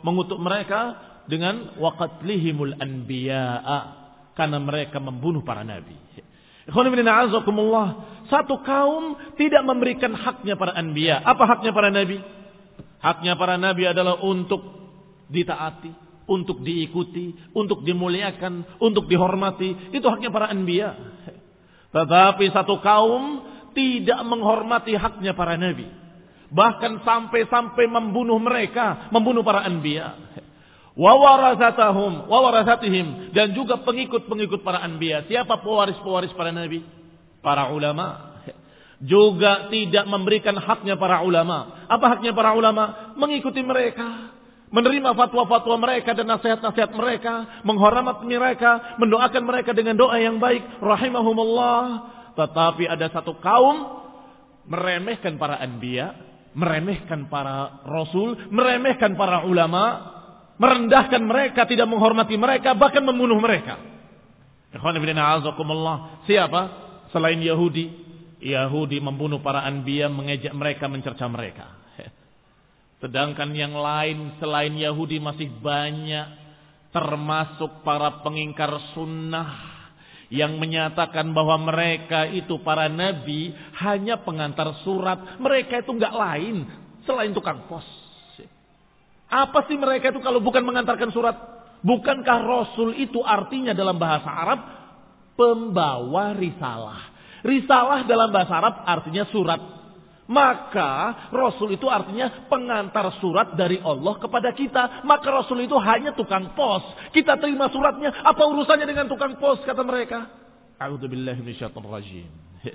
mengutuk 0.01 0.41
mereka 0.41 0.97
dengan 1.29 1.77
waqatlihimul 1.77 2.81
anbiya'a 2.81 3.79
karena 4.33 4.57
mereka 4.57 4.97
membunuh 4.97 5.45
para 5.45 5.61
nabi. 5.61 5.93
Satu 8.29 8.61
kaum 8.61 9.17
tidak 9.37 9.63
memberikan 9.65 10.13
haknya 10.13 10.53
para 10.53 10.77
anbiya. 10.77 11.21
Apa 11.25 11.43
haknya 11.49 11.73
para 11.73 11.89
nabi? 11.89 12.21
Haknya 13.01 13.33
para 13.37 13.57
nabi 13.57 13.89
adalah 13.89 14.21
untuk 14.21 14.61
ditaati, 15.29 15.91
untuk 16.29 16.61
diikuti, 16.61 17.33
untuk 17.57 17.81
dimuliakan, 17.81 18.77
untuk 18.77 19.09
dihormati. 19.09 19.89
Itu 19.89 20.05
haknya 20.05 20.29
para 20.29 20.53
anbiya. 20.53 20.93
Tetapi 21.89 22.45
satu 22.53 22.77
kaum 22.85 23.41
tidak 23.73 24.21
menghormati 24.21 24.93
haknya 24.93 25.33
para 25.33 25.57
nabi. 25.57 25.89
Bahkan 26.49 27.05
sampai-sampai 27.05 27.85
membunuh 27.89 28.37
mereka, 28.37 29.09
membunuh 29.09 29.41
para 29.41 29.65
anbiya. 29.65 30.17
Wawarasatahum, 30.99 32.27
wawarasatihim 32.27 33.31
dan 33.31 33.53
juga 33.53 33.79
pengikut-pengikut 33.81 34.65
para 34.65 34.83
anbiya. 34.83 35.25
Siapa 35.29 35.61
pewaris-pewaris 35.61 36.33
para 36.33 36.53
nabi? 36.53 36.83
Para 37.41 37.71
ulama. 37.73 38.29
Juga 38.99 39.71
tidak 39.71 40.03
memberikan 40.11 40.59
haknya 40.59 40.99
para 40.99 41.23
ulama. 41.23 41.87
Apa 41.87 42.17
haknya 42.17 42.35
para 42.35 42.51
ulama? 42.51 43.15
Mengikuti 43.15 43.63
mereka, 43.63 44.35
menerima 44.69 45.17
fatwa-fatwa 45.17 45.75
mereka 45.81 46.13
dan 46.13 46.29
nasihat-nasihat 46.29 46.91
mereka, 46.93 47.61
menghormati 47.65 48.25
mereka, 48.29 48.97
mendoakan 49.01 49.43
mereka 49.45 49.71
dengan 49.73 49.97
doa 49.97 50.17
yang 50.21 50.37
baik, 50.37 50.81
rahimahumullah, 50.81 51.83
tetapi 52.37 52.85
ada 52.85 53.09
satu 53.09 53.37
kaum 53.41 53.99
meremehkan 54.69 55.41
para 55.41 55.57
anbiya, 55.57 56.13
meremehkan 56.53 57.25
para 57.27 57.81
rasul, 57.85 58.37
meremehkan 58.53 59.17
para 59.17 59.45
ulama, 59.49 60.13
merendahkan 60.61 61.21
mereka, 61.25 61.65
tidak 61.65 61.89
menghormati 61.89 62.37
mereka, 62.37 62.77
bahkan 62.77 63.01
membunuh 63.01 63.41
mereka. 63.41 63.81
Siapa? 66.29 66.61
Selain 67.09 67.41
Yahudi. 67.41 68.05
Yahudi 68.39 69.01
membunuh 69.01 69.41
para 69.41 69.65
anbiya, 69.65 70.07
mengejek 70.07 70.53
mereka, 70.53 70.85
mencerca 70.85 71.25
mereka. 71.25 71.78
Sedangkan 72.99 73.55
yang 73.55 73.75
lain 73.75 74.35
selain 74.43 74.75
Yahudi 74.75 75.23
masih 75.23 75.47
banyak. 75.63 76.39
Termasuk 76.89 77.85
para 77.85 78.25
pengingkar 78.25 78.73
sunnah 78.97 79.77
yang 80.33 80.57
menyatakan 80.57 81.33
bahwa 81.33 81.69
mereka 81.69 82.25
itu 82.29 82.61
para 82.65 82.89
nabi 82.89 83.53
hanya 83.81 84.21
pengantar 84.21 84.73
surat. 84.85 85.37
Mereka 85.37 85.85
itu 85.85 85.91
nggak 85.93 86.13
lain 86.13 86.55
selain 87.05 87.33
tukang 87.33 87.65
pos. 87.69 87.85
Apa 89.29 89.69
sih 89.69 89.77
mereka 89.77 90.09
itu 90.09 90.17
kalau 90.25 90.41
bukan 90.41 90.65
mengantarkan 90.65 91.13
surat? 91.13 91.37
Bukankah 91.85 92.39
Rasul 92.43 92.97
itu 92.97 93.21
artinya 93.21 93.71
dalam 93.77 94.01
bahasa 94.01 94.25
Arab 94.25 94.59
pembawa 95.37 96.33
risalah? 96.33 97.13
Risalah 97.45 98.03
dalam 98.09 98.33
bahasa 98.33 98.53
Arab 98.57 98.75
artinya 98.83 99.29
surat. 99.29 99.78
Maka 100.29 101.25
Rasul 101.33 101.73
itu 101.73 101.89
artinya 101.89 102.45
pengantar 102.45 103.17
surat 103.17 103.57
dari 103.57 103.81
Allah 103.81 104.13
kepada 104.21 104.53
kita. 104.53 105.01
Maka 105.01 105.25
Rasul 105.25 105.65
itu 105.65 105.73
hanya 105.81 106.13
tukang 106.13 106.53
pos. 106.53 106.85
Kita 107.09 107.33
terima 107.41 107.65
suratnya. 107.73 108.13
Apa 108.21 108.45
urusannya 108.45 108.85
dengan 108.85 109.09
tukang 109.09 109.41
pos 109.41 109.57
kata 109.65 109.81
mereka? 109.81 110.29
rajim. 111.89 112.29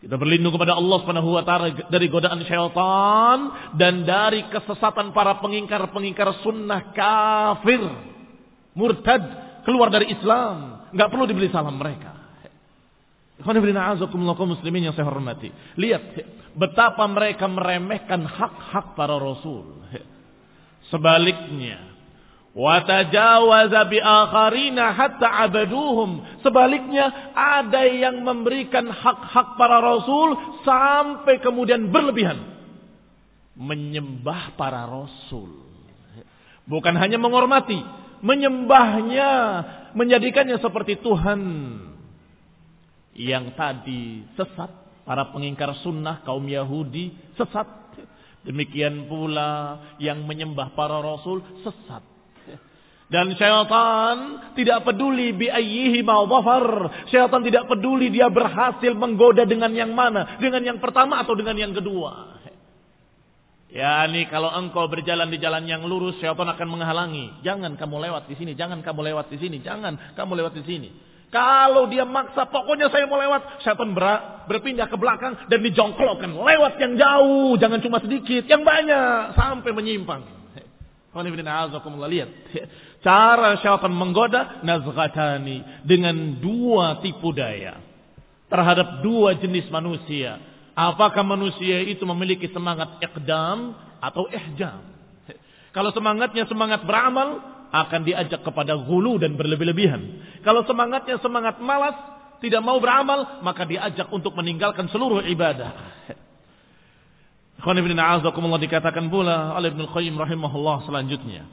Kita 0.00 0.16
berlindung 0.16 0.56
kepada 0.56 0.80
Allah 0.80 0.96
Subhanahu 1.04 1.36
wa 1.36 1.44
taala 1.44 1.76
dari 1.92 2.08
godaan 2.08 2.40
syaitan 2.48 3.38
dan 3.76 4.08
dari 4.08 4.48
kesesatan 4.48 5.12
para 5.12 5.36
pengingkar-pengingkar 5.44 6.40
sunnah 6.40 6.96
kafir, 6.96 7.84
murtad, 8.72 9.20
keluar 9.68 9.92
dari 9.92 10.08
Islam. 10.08 10.88
Nggak 10.96 11.08
perlu 11.12 11.28
dibeli 11.28 11.52
salam 11.52 11.76
mereka. 11.76 12.19
Muslimin 13.42 14.90
yang 14.90 14.94
saya 14.94 15.08
hormati. 15.08 15.48
Lihat 15.76 16.02
betapa 16.54 17.04
mereka 17.06 17.46
meremehkan 17.46 18.26
hak-hak 18.26 18.98
para 18.98 19.16
rasul. 19.16 19.80
Sebaliknya, 20.90 21.78
watajawaza 22.52 23.86
akharina 23.86 24.90
hatta 24.90 25.46
abaduhum. 25.46 26.42
Sebaliknya, 26.42 27.32
ada 27.32 27.86
yang 27.86 28.26
memberikan 28.26 28.90
hak-hak 28.90 29.54
para 29.54 29.78
rasul 29.78 30.34
sampai 30.66 31.38
kemudian 31.38 31.88
berlebihan 31.88 32.50
menyembah 33.60 34.56
para 34.56 34.88
rasul. 34.88 35.68
Bukan 36.64 36.96
hanya 36.96 37.20
menghormati, 37.20 37.76
menyembahnya, 38.24 39.30
menjadikannya 39.92 40.56
seperti 40.62 40.96
Tuhan 41.02 41.40
yang 43.14 43.54
tadi 43.58 44.22
sesat, 44.38 44.70
para 45.02 45.30
pengingkar 45.34 45.74
sunnah 45.82 46.22
kaum 46.22 46.46
Yahudi 46.46 47.34
sesat. 47.34 47.66
Demikian 48.40 49.04
pula 49.04 49.76
yang 50.00 50.24
menyembah 50.24 50.72
para 50.72 50.96
rasul 51.04 51.44
sesat. 51.60 52.00
Dan 53.10 53.34
syaitan 53.34 54.54
tidak 54.54 54.86
peduli 54.86 55.34
bi 55.34 55.50
ayyihi 55.50 56.00
ma'udhafar. 56.06 56.66
Syaitan 57.10 57.42
tidak 57.42 57.66
peduli 57.66 58.06
dia 58.06 58.30
berhasil 58.30 58.94
menggoda 58.94 59.42
dengan 59.42 59.74
yang 59.74 59.90
mana. 59.90 60.38
Dengan 60.38 60.62
yang 60.62 60.78
pertama 60.78 61.18
atau 61.18 61.34
dengan 61.34 61.58
yang 61.58 61.74
kedua. 61.74 62.38
Ya 63.70 64.02
ini 64.06 64.30
kalau 64.30 64.50
engkau 64.50 64.86
berjalan 64.86 65.30
di 65.30 65.38
jalan 65.42 65.66
yang 65.66 65.82
lurus, 65.86 66.22
syaitan 66.22 66.46
akan 66.46 66.68
menghalangi. 66.70 67.42
Jangan 67.42 67.74
kamu 67.74 68.08
lewat 68.08 68.30
di 68.30 68.34
sini, 68.38 68.54
jangan 68.54 68.78
kamu 68.78 69.00
lewat 69.10 69.26
di 69.30 69.36
sini, 69.42 69.58
jangan 69.58 70.14
kamu 70.14 70.32
lewat 70.42 70.54
di 70.58 70.64
sini. 70.66 70.90
Kalau 71.30 71.86
dia 71.86 72.02
maksa, 72.02 72.42
pokoknya 72.50 72.90
saya 72.90 73.06
mau 73.06 73.14
lewat. 73.14 73.62
Ber, 73.94 74.04
berpindah 74.50 74.90
ke 74.90 74.98
belakang 74.98 75.46
dan 75.46 75.62
dijongklokkan. 75.62 76.34
Lewat 76.34 76.74
yang 76.82 76.98
jauh, 76.98 77.54
jangan 77.54 77.78
cuma 77.78 78.02
sedikit, 78.02 78.50
yang 78.50 78.66
banyak. 78.66 79.38
Sampai 79.38 79.70
menyimpang. 79.70 80.26
Lihat. 81.14 82.30
Cara 83.06 83.58
syaitan 83.62 83.94
menggoda, 83.94 84.62
nazghatani. 84.66 85.86
Dengan 85.86 86.38
dua 86.42 86.98
tipu 86.98 87.30
daya. 87.30 87.78
Terhadap 88.50 89.06
dua 89.06 89.38
jenis 89.38 89.70
manusia. 89.70 90.42
Apakah 90.74 91.22
manusia 91.22 91.82
itu 91.86 92.02
memiliki 92.02 92.50
semangat 92.50 92.98
ikdam 92.98 93.74
atau 94.02 94.26
ihjam? 94.34 94.82
Kalau 95.70 95.94
semangatnya 95.94 96.50
semangat 96.50 96.82
beramal, 96.82 97.59
akan 97.70 98.00
diajak 98.02 98.42
kepada 98.42 98.74
gulu 98.74 99.18
dan 99.22 99.38
berlebih-lebihan. 99.38 100.02
Kalau 100.42 100.66
semangatnya 100.66 101.22
semangat 101.22 101.62
malas, 101.62 101.94
tidak 102.42 102.62
mau 102.64 102.82
beramal, 102.82 103.42
maka 103.46 103.62
diajak 103.68 104.10
untuk 104.10 104.34
meninggalkan 104.34 104.90
seluruh 104.90 105.22
ibadah. 105.28 105.70
Ikhwan 107.60 107.76
ibn 107.76 107.92
a'azakumullah 107.92 108.56
dikatakan 108.56 109.12
pula 109.12 109.52
oleh 109.52 109.68
Ibnu 109.68 109.84
Qayyim 109.92 110.16
rahimahullah 110.16 110.88
selanjutnya. 110.88 111.44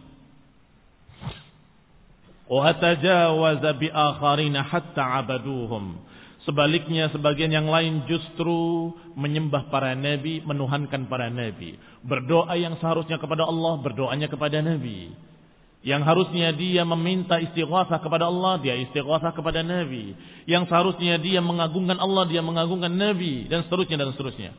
Wa 2.47 2.71
tajawaza 2.71 3.75
bi 3.75 3.91
akharina 3.91 4.63
hatta 4.63 5.19
abaduhum. 5.19 5.99
Sebaliknya 6.47 7.11
sebagian 7.11 7.51
yang 7.51 7.67
lain 7.67 8.07
justru 8.07 8.95
menyembah 9.19 9.67
para 9.67 9.91
nabi, 9.99 10.39
menuhankan 10.47 11.11
para 11.11 11.27
nabi. 11.27 11.75
Berdoa 12.07 12.55
yang 12.55 12.79
seharusnya 12.79 13.19
kepada 13.19 13.43
Allah, 13.43 13.75
berdoanya 13.83 14.31
kepada 14.31 14.63
nabi. 14.63 15.11
Yang 15.85 16.01
harusnya 16.09 16.49
dia 16.57 16.81
meminta 16.81 17.37
istighosah 17.37 18.01
kepada 18.01 18.25
Allah, 18.25 18.57
dia 18.57 18.73
istighosah 18.81 19.29
kepada 19.31 19.61
Nabi. 19.61 20.17
Yang 20.49 20.73
seharusnya 20.73 21.21
dia 21.21 21.37
mengagungkan 21.37 22.01
Allah, 22.01 22.25
dia 22.25 22.41
mengagungkan 22.41 22.89
Nabi 22.89 23.45
dan 23.45 23.61
seterusnya 23.69 24.01
dan 24.01 24.09
seterusnya. 24.17 24.51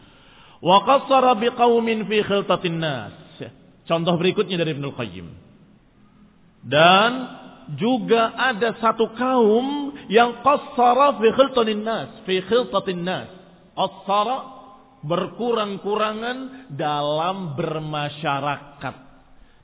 Wa 0.62 0.86
qassara 0.86 1.34
biqaumin 1.34 2.06
fi 2.06 2.22
khiltatin 2.22 2.78
nas. 2.78 3.14
Contoh 3.88 4.14
berikutnya 4.20 4.60
dari 4.60 4.76
Ibnu 4.78 4.94
Qayyim. 4.94 5.26
Dan 6.68 7.10
juga 7.76 8.36
ada 8.36 8.76
satu 8.78 9.10
kaum 9.16 9.96
yang 10.12 10.44
qassara 10.46 11.18
fi 11.18 11.28
khiltatin 11.34 11.82
nas, 11.82 12.08
fi 12.24 12.40
khiltatin 12.46 13.02
nas. 13.02 13.28
Qassara 13.74 14.38
berkurang-kurangan 15.02 16.70
dalam 16.74 17.54
bermasyarakat 17.58 19.07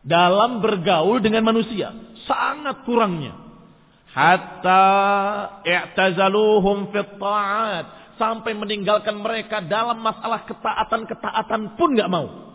dalam 0.04 0.60
bergaul 0.60 1.18
dengan 1.18 1.42
manusia. 1.42 1.90
Sangat 2.28 2.84
kurangnya. 2.84 3.34
Hatta 4.12 4.84
i'tazaluhum 5.64 6.92
fit 6.92 7.18
ta'at. 7.18 7.86
Sampai 8.14 8.54
meninggalkan 8.54 9.18
mereka 9.18 9.58
dalam 9.58 9.98
masalah 9.98 10.46
ketaatan-ketaatan 10.46 11.74
pun 11.74 11.98
nggak 11.98 12.12
mau. 12.12 12.54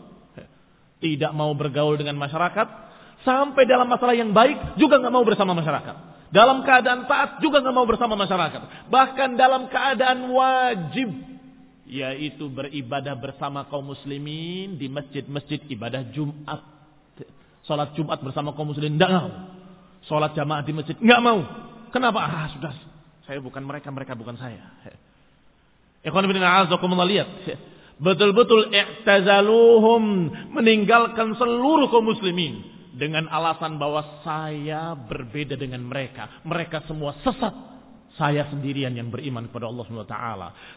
Tidak 1.03 1.35
mau 1.35 1.51
bergaul 1.51 1.99
dengan 1.99 2.15
masyarakat. 2.15 2.87
Sampai 3.27 3.67
dalam 3.67 3.91
masalah 3.91 4.15
yang 4.15 4.31
baik 4.31 4.79
juga 4.79 4.95
nggak 5.03 5.11
mau 5.11 5.25
bersama 5.27 5.51
masyarakat. 5.51 5.95
Dalam 6.29 6.63
keadaan 6.63 7.09
taat 7.09 7.43
juga 7.43 7.59
nggak 7.59 7.75
mau 7.75 7.83
bersama 7.83 8.15
masyarakat. 8.15 8.87
Bahkan 8.87 9.29
dalam 9.35 9.67
keadaan 9.67 10.31
wajib 10.31 11.09
yaitu 11.89 12.45
beribadah 12.53 13.17
bersama 13.17 13.65
kaum 13.65 13.81
muslimin 13.81 14.77
di 14.77 14.85
masjid-masjid 14.85 15.57
ibadah 15.73 16.05
Jumat 16.13 16.78
Salat 17.69 17.93
Jumat 17.93 18.17
bersama 18.25 18.57
kaum 18.57 18.73
muslimin 18.73 18.97
tidak 18.97 19.13
mau. 19.13 19.29
Salat 20.09 20.33
jamaah 20.33 20.65
di 20.65 20.73
masjid 20.73 20.97
nggak 20.97 21.21
mau. 21.21 21.39
Kenapa? 21.93 22.17
Ah, 22.25 22.49
sudah. 22.49 22.73
Saya 23.29 23.37
bukan 23.37 23.61
mereka, 23.61 23.93
mereka 23.93 24.17
bukan 24.17 24.33
saya. 24.41 24.73
Ikhwan 26.01 26.25
bin 26.25 26.41
a'azakumullah 26.41 27.05
lihat. 27.05 27.29
Betul-betul 28.01 28.73
i'tazaluhum 28.73 30.03
meninggalkan 30.55 31.37
seluruh 31.37 31.93
kaum 31.93 32.09
muslimin 32.09 32.63
dengan 32.95 33.29
alasan 33.29 33.77
bahwa 33.77 34.23
saya 34.25 34.97
berbeda 34.97 35.53
dengan 35.59 35.85
mereka. 35.85 36.41
Mereka 36.41 36.89
semua 36.89 37.13
sesat. 37.21 37.53
Saya 38.19 38.51
sendirian 38.51 38.91
yang 38.91 39.07
beriman 39.07 39.47
kepada 39.47 39.71
Allah 39.71 39.87
SWT. 39.87 40.17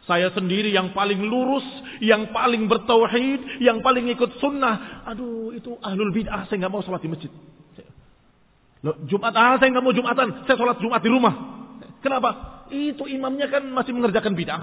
Saya 0.06 0.30
sendiri 0.30 0.70
yang 0.70 0.94
paling 0.94 1.18
lurus, 1.26 1.66
yang 1.98 2.30
paling 2.30 2.70
bertauhid, 2.70 3.58
yang 3.58 3.82
paling 3.82 4.06
ikut 4.14 4.38
sunnah. 4.38 5.02
Aduh, 5.10 5.50
itu 5.50 5.74
ahlul 5.82 6.14
bid'ah. 6.14 6.46
Saya 6.46 6.62
nggak 6.62 6.72
mau 6.72 6.86
sholat 6.86 7.02
di 7.02 7.10
masjid. 7.10 7.32
Loh, 8.86 8.94
Jumat, 9.10 9.34
ah, 9.34 9.58
saya 9.58 9.74
nggak 9.74 9.82
mau 9.82 9.90
Jumatan. 9.90 10.46
Saya 10.46 10.54
sholat 10.54 10.78
Jumat 10.78 11.02
di 11.02 11.10
rumah. 11.10 11.34
Kenapa? 11.98 12.30
Itu 12.70 13.10
imamnya 13.10 13.50
kan 13.50 13.66
masih 13.74 13.90
mengerjakan 13.90 14.38
bid'ah. 14.38 14.62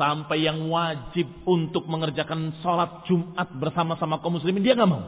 Sampai 0.00 0.48
yang 0.48 0.64
wajib 0.72 1.28
untuk 1.44 1.84
mengerjakan 1.92 2.56
sholat 2.64 3.04
Jumat 3.04 3.52
bersama-sama 3.52 4.16
kaum 4.24 4.40
muslimin, 4.40 4.64
dia 4.64 4.72
nggak 4.72 4.88
mau. 4.88 5.04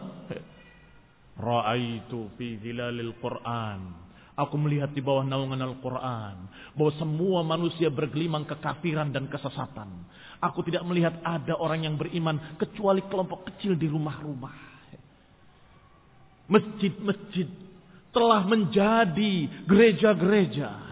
Ra'aitu 1.36 2.32
fi 2.40 2.56
zilalil 2.64 3.12
Qur'an. 3.20 4.04
Aku 4.36 4.60
melihat 4.60 4.92
di 4.92 5.00
bawah 5.00 5.24
naungan 5.24 5.60
Al-Quran. 5.64 6.36
Bahwa 6.76 6.92
semua 7.00 7.40
manusia 7.40 7.88
bergelimang 7.88 8.44
kekafiran 8.44 9.08
dan 9.08 9.32
kesesatan. 9.32 9.88
Aku 10.44 10.60
tidak 10.60 10.84
melihat 10.84 11.16
ada 11.24 11.56
orang 11.56 11.88
yang 11.88 11.96
beriman. 11.96 12.56
Kecuali 12.60 13.00
kelompok 13.08 13.48
kecil 13.52 13.76
di 13.80 13.88
rumah-rumah. 13.88 14.76
Masjid-masjid 16.52 17.48
telah 18.12 18.44
menjadi 18.44 19.66
gereja-gereja 19.68 20.85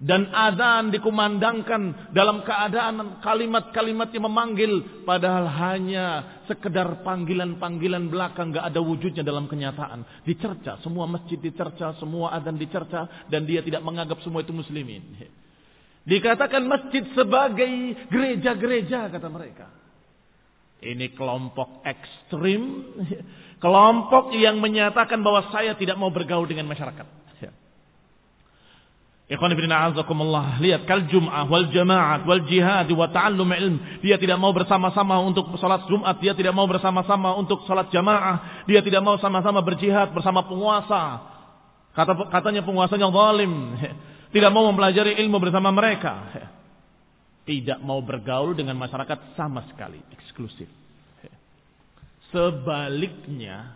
dan 0.00 0.32
adzan 0.32 0.88
dikumandangkan 0.88 2.08
dalam 2.16 2.40
keadaan 2.40 3.20
kalimat-kalimat 3.20 4.08
yang 4.16 4.32
memanggil 4.32 5.04
padahal 5.04 5.44
hanya 5.44 6.40
sekedar 6.48 7.04
panggilan-panggilan 7.04 8.08
belaka 8.08 8.48
nggak 8.48 8.64
ada 8.64 8.80
wujudnya 8.80 9.20
dalam 9.20 9.44
kenyataan. 9.44 10.24
Dicerca 10.24 10.80
semua 10.80 11.04
masjid 11.04 11.36
dicerca 11.36 11.92
semua 12.00 12.32
adzan 12.32 12.56
dicerca 12.56 13.28
dan 13.28 13.44
dia 13.44 13.60
tidak 13.60 13.84
menganggap 13.84 14.24
semua 14.24 14.40
itu 14.40 14.56
muslimin. 14.56 15.04
Dikatakan 16.08 16.64
masjid 16.64 17.04
sebagai 17.12 17.68
gereja-gereja 18.08 19.12
kata 19.12 19.28
mereka. 19.28 19.68
Ini 20.80 21.12
kelompok 21.12 21.84
ekstrim 21.84 22.88
kelompok 23.60 24.32
yang 24.32 24.64
menyatakan 24.64 25.20
bahwa 25.20 25.52
saya 25.52 25.76
tidak 25.76 26.00
mau 26.00 26.08
bergaul 26.08 26.48
dengan 26.48 26.72
masyarakat 26.72 27.19
Ikhwan 29.30 29.54
ibn 29.54 29.70
a'azakumullah. 29.70 30.58
Lihat 30.58 30.90
kal 30.90 31.06
jum'ah 31.06 31.46
wal 31.46 31.70
jama'at 31.70 32.26
wal 32.26 32.42
jihad 32.50 32.90
wa 32.90 33.06
ta'allum 33.06 33.46
ilm. 33.54 34.02
Dia 34.02 34.18
tidak 34.18 34.42
mau 34.42 34.50
bersama-sama 34.50 35.22
untuk 35.22 35.54
salat 35.62 35.86
Jumat, 35.86 36.18
dia 36.18 36.34
tidak 36.34 36.50
mau 36.50 36.66
bersama-sama 36.66 37.38
untuk 37.38 37.62
salat 37.62 37.86
jamaah, 37.94 38.66
dia 38.66 38.82
tidak 38.82 38.98
mau 39.06 39.14
sama-sama 39.22 39.62
berjihad 39.62 40.10
bersama 40.10 40.42
penguasa. 40.42 41.22
Kata 41.94 42.26
katanya 42.26 42.66
penguasanya 42.66 43.06
zalim. 43.06 43.52
Tidak 44.34 44.46
mau 44.54 44.62
mempelajari 44.70 45.18
ilmu 45.26 45.42
bersama 45.42 45.74
mereka. 45.74 46.30
Tidak 47.50 47.82
mau 47.82 47.98
bergaul 47.98 48.54
dengan 48.54 48.78
masyarakat 48.78 49.34
sama 49.34 49.66
sekali, 49.66 49.98
eksklusif. 50.14 50.70
Sebaliknya, 52.30 53.74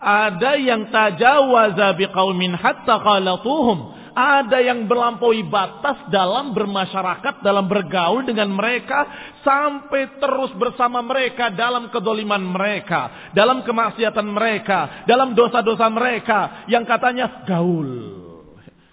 ada 0.00 0.56
yang 0.56 0.88
tajawaza 0.88 1.92
biqaumin 1.92 2.56
hatta 2.56 2.96
qalatuhum 3.04 4.05
ada 4.16 4.64
yang 4.64 4.88
berlampaui 4.88 5.44
batas 5.44 6.08
dalam 6.08 6.56
bermasyarakat, 6.56 7.44
dalam 7.44 7.68
bergaul 7.68 8.24
dengan 8.24 8.48
mereka, 8.48 9.04
sampai 9.44 10.16
terus 10.16 10.56
bersama 10.56 11.04
mereka 11.04 11.52
dalam 11.52 11.92
kedoliman 11.92 12.40
mereka, 12.40 13.30
dalam 13.36 13.60
kemaksiatan 13.60 14.24
mereka, 14.24 15.04
dalam 15.04 15.36
dosa-dosa 15.36 15.92
mereka, 15.92 16.64
yang 16.72 16.88
katanya 16.88 17.44
gaul. 17.44 18.24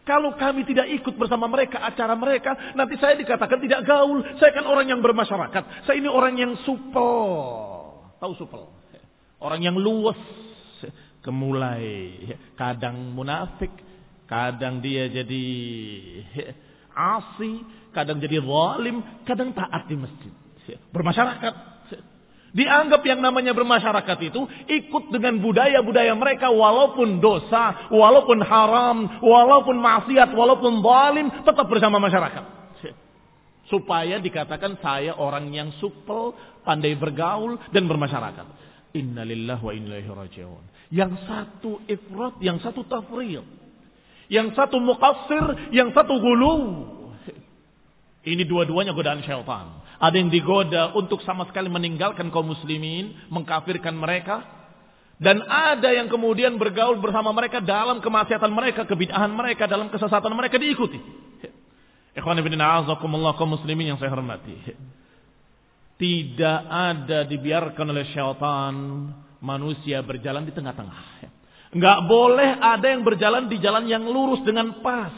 Kalau 0.04 0.36
kami 0.36 0.68
tidak 0.68 0.92
ikut 0.92 1.16
bersama 1.16 1.48
mereka, 1.48 1.80
acara 1.80 2.12
mereka, 2.20 2.76
nanti 2.76 3.00
saya 3.00 3.16
dikatakan 3.16 3.56
tidak 3.64 3.88
gaul. 3.88 4.20
Saya 4.36 4.52
kan 4.52 4.68
orang 4.68 4.92
yang 4.92 5.00
bermasyarakat. 5.00 5.88
Saya 5.88 5.96
ini 5.96 6.12
orang 6.12 6.36
yang 6.36 6.60
supel. 6.68 7.24
Tahu 8.20 8.34
supel? 8.36 8.68
Orang 9.40 9.64
yang 9.64 9.80
luwes. 9.80 10.20
Kemulai. 11.24 12.20
Kadang 12.60 13.16
munafik 13.16 13.72
Kadang 14.34 14.82
dia 14.82 15.06
jadi 15.14 15.46
asi, 16.90 17.62
kadang 17.94 18.18
jadi 18.18 18.42
zalim, 18.42 19.06
kadang 19.30 19.54
taat 19.54 19.86
di 19.86 19.94
masjid. 19.94 20.34
Bermasyarakat. 20.90 21.54
Dianggap 22.54 23.06
yang 23.06 23.22
namanya 23.22 23.54
bermasyarakat 23.54 24.18
itu 24.26 24.42
ikut 24.66 25.14
dengan 25.14 25.38
budaya-budaya 25.38 26.18
mereka 26.18 26.50
walaupun 26.50 27.22
dosa, 27.22 27.94
walaupun 27.94 28.42
haram, 28.42 29.22
walaupun 29.22 29.78
maksiat, 29.78 30.34
walaupun 30.34 30.82
zalim, 30.82 31.30
tetap 31.46 31.70
bersama 31.70 32.02
masyarakat. 32.02 32.46
Supaya 33.70 34.18
dikatakan 34.18 34.82
saya 34.82 35.14
orang 35.14 35.54
yang 35.54 35.70
supel, 35.78 36.34
pandai 36.66 36.98
bergaul 36.98 37.58
dan 37.70 37.86
bermasyarakat. 37.86 38.46
Innalillah 38.98 39.62
wa 39.62 39.74
inna 39.78 39.98
ilaihi 39.98 40.10
raji'un. 40.10 40.66
Yang 40.90 41.22
satu 41.26 41.86
ifrat, 41.86 42.42
yang 42.42 42.58
satu 42.62 42.82
tafriyat. 42.86 43.63
Yang 44.32 44.56
satu 44.56 44.80
muqassir, 44.80 45.74
yang 45.76 45.92
satu 45.92 46.16
gulu. 46.20 46.54
Ini 48.24 48.44
dua-duanya 48.48 48.96
godaan 48.96 49.20
syaitan. 49.20 49.84
Ada 50.00 50.16
yang 50.16 50.32
digoda 50.32 50.96
untuk 50.96 51.20
sama 51.28 51.44
sekali 51.48 51.68
meninggalkan 51.68 52.32
kaum 52.32 52.56
muslimin, 52.56 53.28
mengkafirkan 53.28 53.96
mereka. 53.96 54.44
Dan 55.20 55.44
ada 55.44 55.92
yang 55.92 56.12
kemudian 56.12 56.56
bergaul 56.60 57.00
bersama 57.00 57.32
mereka 57.32 57.64
dalam 57.64 58.00
kemaksiatan 58.04 58.52
mereka, 58.52 58.84
kebid'ahan 58.84 59.32
mereka, 59.32 59.68
dalam 59.68 59.88
kesesatan 59.88 60.32
mereka 60.36 60.60
diikuti. 60.60 61.00
Ikhwan 62.14 62.40
ibn 62.40 62.54
a'azakumullah 62.60 63.34
kaum 63.36 63.56
muslimin 63.56 63.94
yang 63.94 64.00
saya 64.00 64.14
hormati. 64.14 64.56
Tidak 65.98 66.60
ada 66.68 67.24
dibiarkan 67.24 67.86
oleh 67.90 68.06
syaitan 68.12 68.76
manusia 69.44 70.00
berjalan 70.04 70.48
di 70.48 70.54
tengah-tengah. 70.56 71.00
Nggak 71.74 72.00
boleh 72.06 72.50
ada 72.62 72.86
yang 72.86 73.02
berjalan 73.02 73.50
di 73.50 73.58
jalan 73.58 73.90
yang 73.90 74.06
lurus 74.06 74.46
dengan 74.46 74.82
pas. 74.86 75.14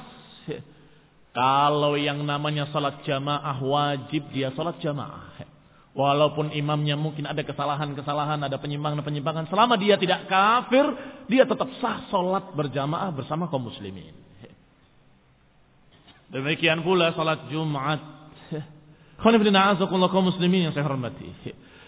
Kalau 1.35 1.99
yang 1.99 2.23
namanya 2.23 2.71
salat 2.71 3.03
jamaah 3.03 3.59
wajib 3.59 4.31
dia 4.31 4.55
salat 4.55 4.79
jamaah. 4.79 5.35
Walaupun 5.95 6.51
imamnya 6.51 6.99
mungkin 6.99 7.23
ada 7.23 7.39
kesalahan-kesalahan, 7.39 8.39
ada 8.43 8.59
penyimpangan-penyimpangan. 8.59 9.47
Selama 9.47 9.79
dia 9.79 9.95
tidak 9.95 10.27
kafir, 10.27 10.83
dia 11.31 11.47
tetap 11.47 11.71
sah 11.79 12.07
salat 12.11 12.51
berjamaah 12.51 13.11
bersama 13.15 13.47
kaum 13.47 13.67
muslimin. 13.67 14.11
Demikian 16.31 16.83
pula 16.83 17.15
salat 17.15 17.47
Jumat. 17.47 17.99
kaum 20.11 20.27
muslimin 20.27 20.67
yang 20.67 20.73
saya 20.75 20.83
hormati. 20.87 21.31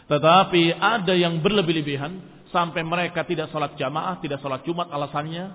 Tetapi 0.08 0.76
ada 0.80 1.12
yang 1.12 1.44
berlebih-lebihan 1.44 2.37
sampai 2.52 2.82
mereka 2.84 3.24
tidak 3.28 3.52
sholat 3.52 3.76
jamaah, 3.76 4.20
tidak 4.24 4.40
sholat 4.40 4.64
Jumat 4.64 4.88
alasannya, 4.92 5.46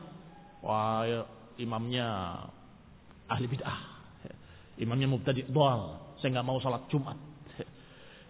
wah 0.61 1.03
ya, 1.05 1.20
imamnya 1.61 2.07
ahli 3.28 3.47
bid'ah, 3.49 3.80
imamnya 4.80 5.09
mubtadi' 5.09 5.49
doal, 5.49 6.14
saya 6.20 6.38
nggak 6.38 6.47
mau 6.47 6.59
sholat 6.61 6.88
Jumat. 6.88 7.18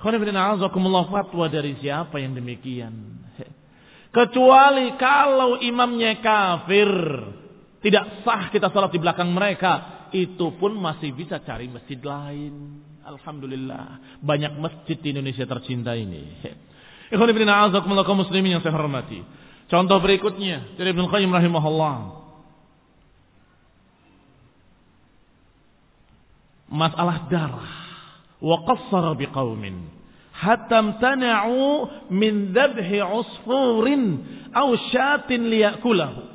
fatwa 0.02 1.46
dari 1.46 1.78
siapa 1.78 2.18
yang 2.18 2.34
demikian? 2.34 3.22
Kecuali 4.12 4.92
kalau 5.00 5.56
imamnya 5.62 6.20
kafir, 6.20 6.90
tidak 7.80 8.20
sah 8.22 8.52
kita 8.52 8.68
sholat 8.68 8.92
di 8.92 9.00
belakang 9.00 9.32
mereka. 9.32 10.04
Itu 10.12 10.52
pun 10.60 10.76
masih 10.76 11.16
bisa 11.16 11.40
cari 11.40 11.72
masjid 11.72 11.96
lain. 11.96 12.84
Alhamdulillah. 13.00 14.20
Banyak 14.20 14.60
masjid 14.60 15.00
di 15.00 15.16
Indonesia 15.16 15.48
tercinta 15.48 15.96
ini. 15.96 16.28
Ikhwan 17.12 18.16
muslimin 18.16 18.58
yang 18.58 18.62
saya 18.64 18.72
hormati. 18.72 19.20
Contoh 19.68 20.00
berikutnya 20.00 20.76
dari 20.80 20.96
Ibn 20.96 21.04
Qayyim 21.12 21.28
rahimahullah. 21.28 21.96
Masalah 26.72 27.28
darah. 27.28 27.72
Wa 28.40 28.64
qassara 28.64 29.12
biqaumin. 29.12 29.92
Hatta 30.32 30.80
amtana'u 30.80 31.86
min 32.08 32.56
dhabhi 32.56 32.98
usfurin 33.04 34.02
aw 34.56 34.72
syatin 34.90 35.52
liyakulahu 35.52 36.32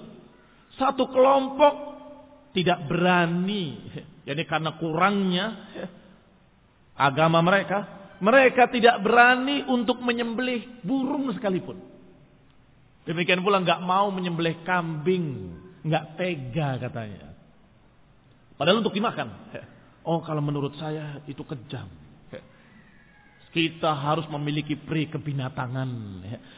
satu 0.78 1.10
kelompok 1.10 1.74
tidak 2.54 2.86
berani, 2.90 3.82
jadi 4.30 4.42
karena 4.46 4.78
kurangnya 4.78 5.46
agama 7.10 7.42
mereka, 7.42 8.07
mereka 8.18 8.66
tidak 8.70 9.02
berani 9.06 9.66
untuk 9.70 10.02
menyembelih 10.02 10.82
burung 10.82 11.30
sekalipun. 11.34 11.78
Demikian 13.08 13.40
pula 13.40 13.64
nggak 13.64 13.84
mau 13.86 14.12
menyembelih 14.12 14.68
kambing, 14.68 15.56
nggak 15.86 16.20
tega 16.20 16.70
katanya. 16.90 17.32
Padahal 18.58 18.82
untuk 18.82 18.98
dimakan. 18.98 19.32
Oh 20.04 20.20
kalau 20.26 20.42
menurut 20.42 20.76
saya 20.76 21.22
itu 21.30 21.44
kejam. 21.46 21.88
Kita 23.48 23.96
harus 23.96 24.28
memiliki 24.30 24.76
pri 24.76 25.08
kebinatangan. 25.08 25.90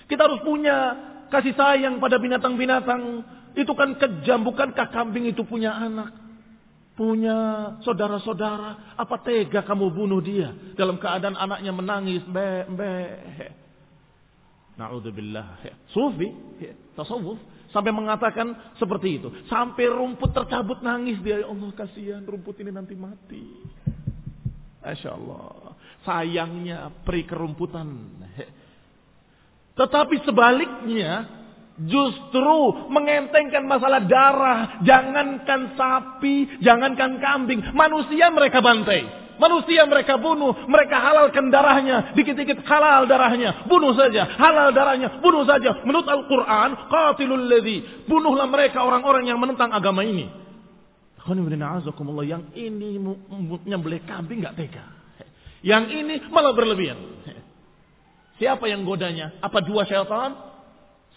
Kita 0.10 0.22
harus 0.26 0.42
punya 0.42 0.98
kasih 1.30 1.54
sayang 1.54 2.02
pada 2.02 2.18
binatang-binatang. 2.18 3.24
Itu 3.54 3.74
kan 3.78 3.96
kejam, 3.98 4.42
bukankah 4.46 4.90
kambing 4.90 5.30
itu 5.30 5.46
punya 5.46 5.74
anak? 5.76 6.29
Punya 7.00 7.38
saudara-saudara. 7.88 9.00
Apa 9.00 9.24
tega 9.24 9.64
kamu 9.64 9.88
bunuh 9.88 10.20
dia? 10.20 10.52
Dalam 10.76 11.00
keadaan 11.00 11.40
anaknya 11.40 11.72
menangis. 11.72 12.20
Be, 12.28 12.68
be. 12.76 12.92
Na'udzubillah. 14.76 15.64
Sufi, 15.96 16.28
tasawuf. 17.00 17.40
Sampai 17.72 17.96
mengatakan 17.96 18.76
seperti 18.76 19.16
itu. 19.16 19.32
Sampai 19.48 19.88
rumput 19.88 20.36
tercabut 20.36 20.84
nangis 20.84 21.24
dia. 21.24 21.40
Ya 21.40 21.48
Allah 21.48 21.72
kasihan 21.72 22.20
rumput 22.28 22.60
ini 22.60 22.76
nanti 22.76 23.00
mati. 23.00 23.48
Masya 24.84 25.16
Allah. 25.16 25.80
Sayangnya 26.04 26.92
peri 27.08 27.24
kerumputan. 27.24 27.88
Tetapi 29.80 30.16
sebaliknya 30.28 31.39
Justru 31.80 32.90
mengentengkan 32.92 33.64
masalah 33.64 34.04
darah. 34.04 34.84
Jangankan 34.84 35.80
sapi, 35.80 36.60
jangankan 36.60 37.24
kambing. 37.24 37.64
Manusia 37.72 38.28
mereka 38.28 38.60
bantai. 38.60 39.08
Manusia 39.40 39.88
mereka 39.88 40.20
bunuh. 40.20 40.68
Mereka 40.68 41.00
halalkan 41.00 41.48
darahnya. 41.48 42.12
Dikit-dikit 42.12 42.68
halal 42.68 43.08
darahnya. 43.08 43.64
Bunuh 43.72 43.96
saja. 43.96 44.36
Halal 44.36 44.76
darahnya. 44.76 45.24
Bunuh 45.24 45.48
saja. 45.48 45.80
Menurut 45.88 46.12
Al-Quran. 46.12 46.70
Qatilul 46.92 47.48
ladhi. 47.48 48.04
Bunuhlah 48.04 48.52
mereka 48.52 48.84
orang-orang 48.84 49.32
yang 49.32 49.40
menentang 49.40 49.72
agama 49.72 50.04
ini. 50.04 50.28
Yang 52.28 52.44
ini 52.58 53.00
nyembelih 53.64 54.02
kambing 54.04 54.44
gak 54.44 54.60
tega. 54.60 54.86
Yang 55.64 55.86
ini 55.96 56.16
malah 56.28 56.52
berlebihan. 56.52 57.00
Siapa 58.40 58.68
yang 58.68 58.84
godanya? 58.84 59.40
Apa 59.40 59.64
dua 59.64 59.88
syaitan? 59.88 60.49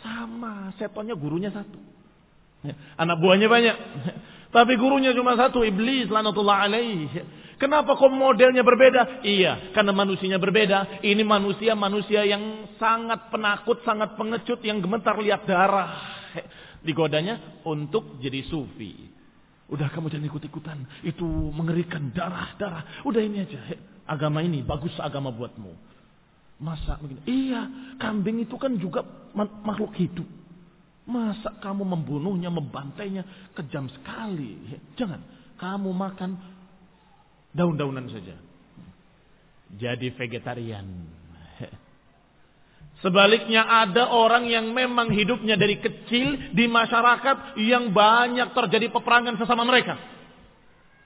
Sama, 0.03 0.75
setonnya 0.77 1.15
gurunya 1.15 1.55
satu. 1.55 1.79
Anak 2.99 3.17
buahnya 3.23 3.47
banyak. 3.47 3.77
Tapi 4.53 4.77
gurunya 4.77 5.17
cuma 5.17 5.39
satu, 5.39 5.65
iblis 5.65 6.11
lanatullah 6.13 6.69
alaih. 6.69 7.09
Kenapa 7.57 7.95
kok 7.95 8.11
modelnya 8.11 8.67
berbeda? 8.67 9.23
Iya, 9.23 9.71
karena 9.71 9.95
manusianya 9.95 10.43
berbeda. 10.43 11.01
Ini 11.07 11.23
manusia-manusia 11.23 12.27
yang 12.27 12.75
sangat 12.75 13.31
penakut, 13.31 13.79
sangat 13.87 14.19
pengecut, 14.19 14.59
yang 14.67 14.83
gemetar 14.83 15.15
lihat 15.23 15.47
darah. 15.47 15.95
Digodanya 16.87 17.63
untuk 17.63 18.19
jadi 18.19 18.43
sufi. 18.51 19.07
Udah 19.71 19.89
kamu 19.95 20.11
jangan 20.11 20.27
ikut-ikutan. 20.27 20.79
Itu 21.07 21.25
mengerikan 21.55 22.11
darah-darah. 22.11 23.07
Udah 23.07 23.23
ini 23.23 23.47
aja. 23.47 23.63
Agama 24.11 24.43
ini 24.43 24.61
bagus 24.67 24.93
agama 24.99 25.31
buatmu. 25.31 25.92
Masa 26.61 26.99
begini? 27.01 27.23
Iya, 27.25 27.63
kambing 27.99 28.43
itu 28.45 28.55
kan 28.61 28.77
juga 28.77 29.05
makhluk 29.63 29.95
hidup. 29.97 30.27
Masa 31.03 31.59
kamu 31.59 31.83
membunuhnya, 31.83 32.51
membantainya, 32.53 33.53
kejam 33.57 33.91
sekali. 33.91 34.79
Jangan, 34.95 35.21
kamu 35.59 35.91
makan 35.91 36.31
daun-daunan 37.51 38.07
saja. 38.09 38.39
Jadi 39.73 40.13
vegetarian. 40.15 40.87
Sebaliknya 43.03 43.67
ada 43.67 44.15
orang 44.15 44.47
yang 44.47 44.71
memang 44.71 45.11
hidupnya 45.11 45.59
dari 45.59 45.83
kecil 45.83 46.55
di 46.55 46.71
masyarakat 46.71 47.59
yang 47.59 47.91
banyak 47.91 48.55
terjadi 48.55 48.95
peperangan 48.95 49.35
sesama 49.43 49.67
mereka. 49.67 49.99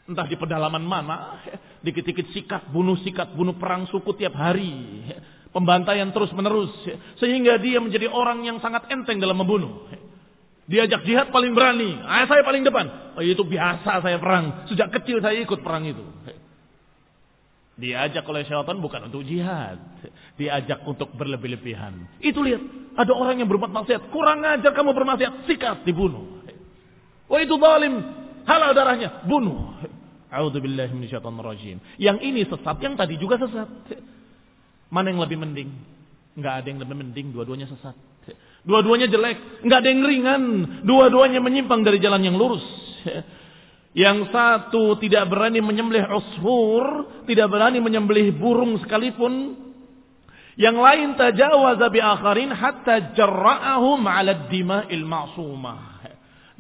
Entah 0.05 0.29
di 0.29 0.37
pedalaman 0.37 0.85
mana, 0.85 1.41
dikit-dikit 1.81 2.37
sikat, 2.37 2.69
bunuh 2.69 3.01
sikat, 3.01 3.33
bunuh 3.33 3.57
perang 3.57 3.89
suku 3.89 4.13
tiap 4.13 4.37
hari. 4.37 5.03
Pembantaian 5.57 6.13
terus 6.13 6.29
menerus. 6.37 6.69
Sehingga 7.17 7.57
dia 7.57 7.81
menjadi 7.81 8.13
orang 8.13 8.45
yang 8.45 8.61
sangat 8.61 8.93
enteng 8.93 9.17
dalam 9.17 9.41
membunuh. 9.41 9.89
Diajak 10.69 11.09
jihad 11.09 11.33
paling 11.33 11.57
berani. 11.57 11.97
Ah, 12.05 12.29
saya 12.29 12.45
paling 12.45 12.61
depan. 12.61 13.17
Oh, 13.17 13.25
itu 13.25 13.41
biasa 13.41 14.05
saya 14.05 14.21
perang. 14.21 14.69
Sejak 14.69 14.93
kecil 14.93 15.25
saya 15.25 15.41
ikut 15.41 15.65
perang 15.65 15.89
itu. 15.89 16.05
Diajak 17.81 18.29
oleh 18.29 18.45
syaitan 18.45 18.77
bukan 18.85 19.09
untuk 19.09 19.25
jihad. 19.25 19.81
Diajak 20.37 20.85
untuk 20.85 21.17
berlebih-lebihan. 21.17 22.21
Itu 22.21 22.45
lihat. 22.45 22.61
Ada 23.01 23.17
orang 23.17 23.41
yang 23.41 23.49
berbuat 23.49 23.73
maksiat. 23.73 24.13
Kurang 24.13 24.45
ajar 24.45 24.77
kamu 24.77 24.93
bermaksiat. 24.93 25.49
Sikat 25.49 25.89
dibunuh. 25.89 26.45
Oh 27.33 27.41
itu 27.41 27.57
zalim. 27.57 28.05
Halal 28.45 28.77
darahnya. 28.77 29.25
Bunuh. 29.25 29.73
A'udzubillahi 30.29 30.93
Yang 31.97 32.19
ini 32.21 32.45
sesat. 32.45 32.77
Yang 32.77 32.95
tadi 33.01 33.15
juga 33.17 33.41
sesat. 33.41 33.73
Mana 34.91 35.11
yang 35.11 35.21
lebih 35.23 35.39
mending? 35.41 35.71
Enggak 36.37 36.55
ada 36.63 36.67
yang 36.69 36.81
lebih 36.83 36.97
mending, 37.01 37.27
dua-duanya 37.33 37.67
sesat. 37.67 37.97
Dua-duanya 38.67 39.07
jelek, 39.07 39.63
enggak 39.63 39.79
ada 39.83 39.89
yang 39.89 40.03
ringan. 40.03 40.43
Dua-duanya 40.83 41.39
menyimpang 41.39 41.87
dari 41.87 42.03
jalan 42.03 42.23
yang 42.23 42.35
lurus. 42.35 42.65
Yang 43.97 44.29
satu 44.29 45.01
tidak 45.01 45.25
berani 45.33 45.65
menyembelih 45.65 46.05
usfur, 46.13 46.85
tidak 47.25 47.49
berani 47.49 47.81
menyembelih 47.81 48.29
burung 48.37 48.77
sekalipun. 48.85 49.57
Yang 50.61 50.77
lain 50.77 51.09
tajawaza 51.17 51.89
bi 51.89 52.05
akharin 52.05 52.53
hatta 52.53 53.17
jarra'ahum 53.17 54.05
'ala 54.05 54.53
dima'il 54.53 55.01
ma'sumah. 55.01 56.05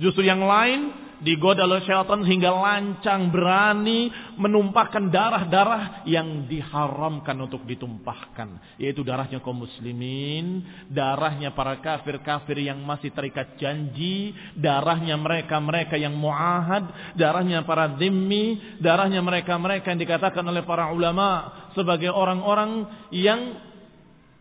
Justru 0.00 0.24
yang 0.24 0.44
lain 0.44 1.05
digoda 1.20 1.64
oleh 1.64 1.84
syaitan 1.84 2.20
hingga 2.24 2.50
lancang 2.52 3.32
berani 3.32 4.12
menumpahkan 4.36 5.08
darah-darah 5.08 6.04
yang 6.04 6.44
diharamkan 6.48 7.36
untuk 7.40 7.64
ditumpahkan 7.64 8.76
yaitu 8.76 9.00
darahnya 9.00 9.40
kaum 9.40 9.64
muslimin 9.64 10.64
darahnya 10.88 11.52
para 11.56 11.80
kafir-kafir 11.80 12.60
yang 12.60 12.80
masih 12.84 13.12
terikat 13.12 13.56
janji 13.56 14.36
darahnya 14.56 15.16
mereka-mereka 15.16 15.96
yang 15.96 16.12
muahad 16.16 16.84
darahnya 17.16 17.64
para 17.64 17.96
dhimmi 17.96 18.78
darahnya 18.80 19.20
mereka-mereka 19.24 19.92
yang 19.92 20.00
dikatakan 20.00 20.44
oleh 20.44 20.64
para 20.64 20.92
ulama 20.92 21.52
sebagai 21.72 22.08
orang-orang 22.12 22.88
yang 23.12 23.60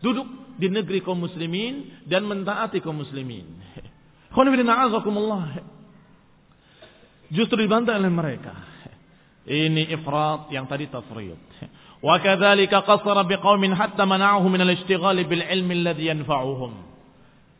duduk 0.00 0.46
di 0.56 0.72
negeri 0.72 1.04
kaum 1.04 1.20
muslimin 1.20 2.04
dan 2.08 2.24
mentaati 2.24 2.80
kaum 2.80 2.96
muslimin. 2.96 3.44
Khonibina 4.34 4.88
azakumullah. 4.88 5.75
Justru 7.30 7.66
dibantai 7.66 7.98
oleh 7.98 8.12
mereka. 8.12 8.54
Ini 9.46 9.94
ifrat 9.94 10.50
yang 10.50 10.66
tadi 10.66 10.90
tafrid. 10.90 11.38
Wa 12.02 12.18
kadzalika 12.18 12.82
qasara 12.82 13.22
biqaumin 13.26 13.74
hatta 13.74 14.02
mana'uhum 14.06 14.50
min 14.50 14.62
al-ishtighal 14.62 15.16
bil 15.26 15.42
ilmi 15.42 15.72
alladhi 15.82 16.10
yanfa'uhum. 16.10 16.72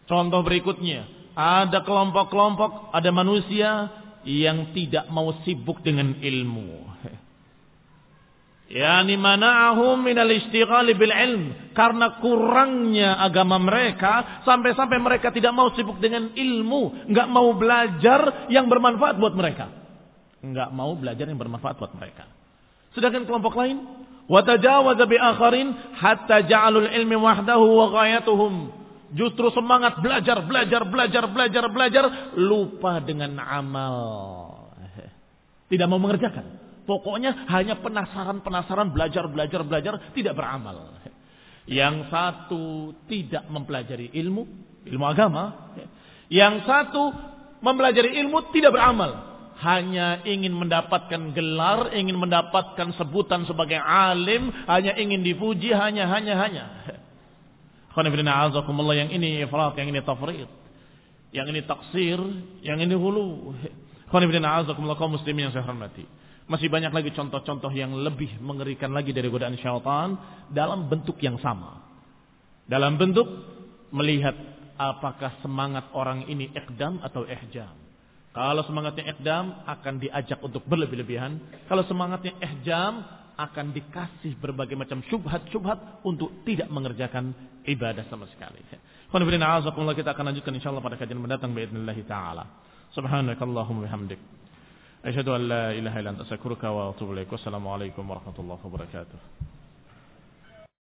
Contoh 0.07 0.41
berikutnya, 0.47 1.07
ada 1.35 1.83
kelompok-kelompok, 1.83 2.95
ada 2.95 3.11
manusia 3.11 3.91
yang 4.27 4.75
tidak 4.75 5.07
mau 5.11 5.35
sibuk 5.43 5.83
dengan 5.83 6.19
ilmu. 6.19 6.87
Yani 8.67 9.15
mana'ahum 9.15 10.03
minal 10.03 10.27
istighali 10.27 10.99
bil 10.99 11.15
ilm. 11.15 11.43
Karena 11.71 12.19
kurangnya 12.19 13.15
agama 13.23 13.63
mereka. 13.63 14.43
Sampai-sampai 14.43 14.99
mereka 14.99 15.31
tidak 15.31 15.55
mau 15.55 15.71
sibuk 15.79 16.03
dengan 16.03 16.35
ilmu. 16.35 17.07
Nggak 17.07 17.29
mau 17.31 17.55
belajar 17.55 18.51
yang 18.51 18.67
bermanfaat 18.67 19.23
buat 19.23 19.39
mereka. 19.39 19.71
Nggak 20.43 20.71
mau 20.75 20.99
belajar 20.99 21.31
yang 21.31 21.39
bermanfaat 21.39 21.79
buat 21.79 21.95
mereka. 21.95 22.27
Sedangkan 22.99 23.23
kelompok 23.23 23.55
lain. 23.55 23.87
Watajawaza 24.27 25.07
bi 25.07 25.15
akharin 25.15 25.71
hatta 25.95 26.43
ja'alul 26.43 26.91
ilmi 26.91 27.15
wahdahu 27.15 27.67
wa 27.71 27.87
ghayatuhum. 27.95 28.55
Justru 29.15 29.55
semangat 29.55 30.03
belajar, 30.03 30.43
belajar, 30.43 30.83
belajar, 30.91 31.25
belajar, 31.31 31.65
belajar. 31.71 32.05
Lupa 32.35 32.99
dengan 32.99 33.39
amal. 33.39 33.95
Tidak 35.71 35.87
mau 35.87 36.03
mengerjakan. 36.03 36.66
Pokoknya 36.87 37.51
hanya 37.51 37.83
penasaran-penasaran, 37.83 38.95
belajar, 38.95 39.27
belajar, 39.27 39.61
belajar, 39.67 39.95
tidak 40.15 40.39
beramal. 40.39 40.95
Yang 41.67 42.07
satu 42.15 42.95
tidak 43.11 43.51
mempelajari 43.51 44.15
ilmu, 44.15 44.47
ilmu 44.87 45.05
agama. 45.05 45.75
Yang 46.31 46.63
satu 46.63 47.11
mempelajari 47.59 48.15
ilmu 48.23 48.55
tidak 48.55 48.79
beramal. 48.79 49.35
Hanya 49.57 50.23
ingin 50.23 50.55
mendapatkan 50.55 51.35
gelar, 51.35 51.91
ingin 51.91 52.15
mendapatkan 52.15 52.95
sebutan 52.95 53.49
sebagai 53.51 53.83
alim, 53.83 54.53
hanya 54.71 54.95
ingin 54.95 55.27
dipuji, 55.27 55.75
hanya, 55.75 56.07
hanya, 56.07 56.39
hanya. 56.39 56.65
yang 58.95 59.09
ini 59.11 59.43
ifrat, 59.43 59.75
yang 59.81 59.89
ini 59.91 60.05
tafrid. 60.05 60.47
Yang 61.33 61.47
ini 61.51 61.61
taksir, 61.65 62.21
yang 62.63 62.79
ini 62.79 62.95
hulu. 62.95 63.57
kaum 64.95 65.17
muslimin 65.17 65.49
yang 65.49 65.53
saya 65.57 65.65
hormati. 65.67 66.05
Masih 66.47 66.71
banyak 66.71 66.95
lagi 66.95 67.11
contoh-contoh 67.11 67.75
yang 67.75 67.91
lebih 67.91 68.39
mengerikan 68.39 68.95
lagi 68.95 69.11
dari 69.11 69.27
godaan 69.27 69.59
syaitan 69.59 70.15
dalam 70.55 70.87
bentuk 70.87 71.19
yang 71.19 71.43
sama. 71.43 71.83
Dalam 72.71 72.95
bentuk 72.99 73.27
melihat 73.91 74.35
apakah 74.79 75.43
semangat 75.43 75.91
orang 75.91 76.27
ini 76.31 76.51
ikdam 76.55 77.03
atau 77.03 77.27
ihjam. 77.27 77.75
Kalau 78.31 78.63
semangatnya 78.63 79.17
ikdam 79.17 79.65
akan 79.65 79.99
diajak 79.99 80.39
untuk 80.45 80.63
berlebih-lebihan. 80.69 81.41
Kalau 81.67 81.83
semangatnya 81.89 82.37
ihjam 82.39 83.01
akan 83.37 83.73
dikasih 83.75 84.37
berbagai 84.39 84.77
macam 84.79 85.03
syubhat-syubhat 85.09 86.05
untuk 86.07 86.45
tidak 86.47 86.69
mengerjakan 86.71 87.33
ibadah 87.67 88.07
sama 88.07 88.29
sekali. 88.31 88.63
Kita 88.71 90.11
akan 90.15 90.25
lanjutkan 90.31 90.53
insyaAllah 90.57 90.85
pada 90.85 90.97
kajian 91.01 91.19
mendatang. 91.19 91.57
Bi'idnillahi 91.57 92.07
ta'ala. 92.07 92.45
Subhanakallahumma 92.93 93.89
bihamdik. 93.89 94.21
أشهد 95.07 95.29
أن 95.29 95.49
لا 95.49 95.71
إله 95.71 96.01
إلا 96.01 96.11
أنت 96.11 96.21
أستغفرك 96.21 96.65
وأتوب 96.65 97.13
إليك. 97.13 97.33
والسلام 97.33 97.69
عليكم 97.69 98.11
ورحمة 98.11 98.35
الله 98.39 98.59
وبركاته. 98.65 99.19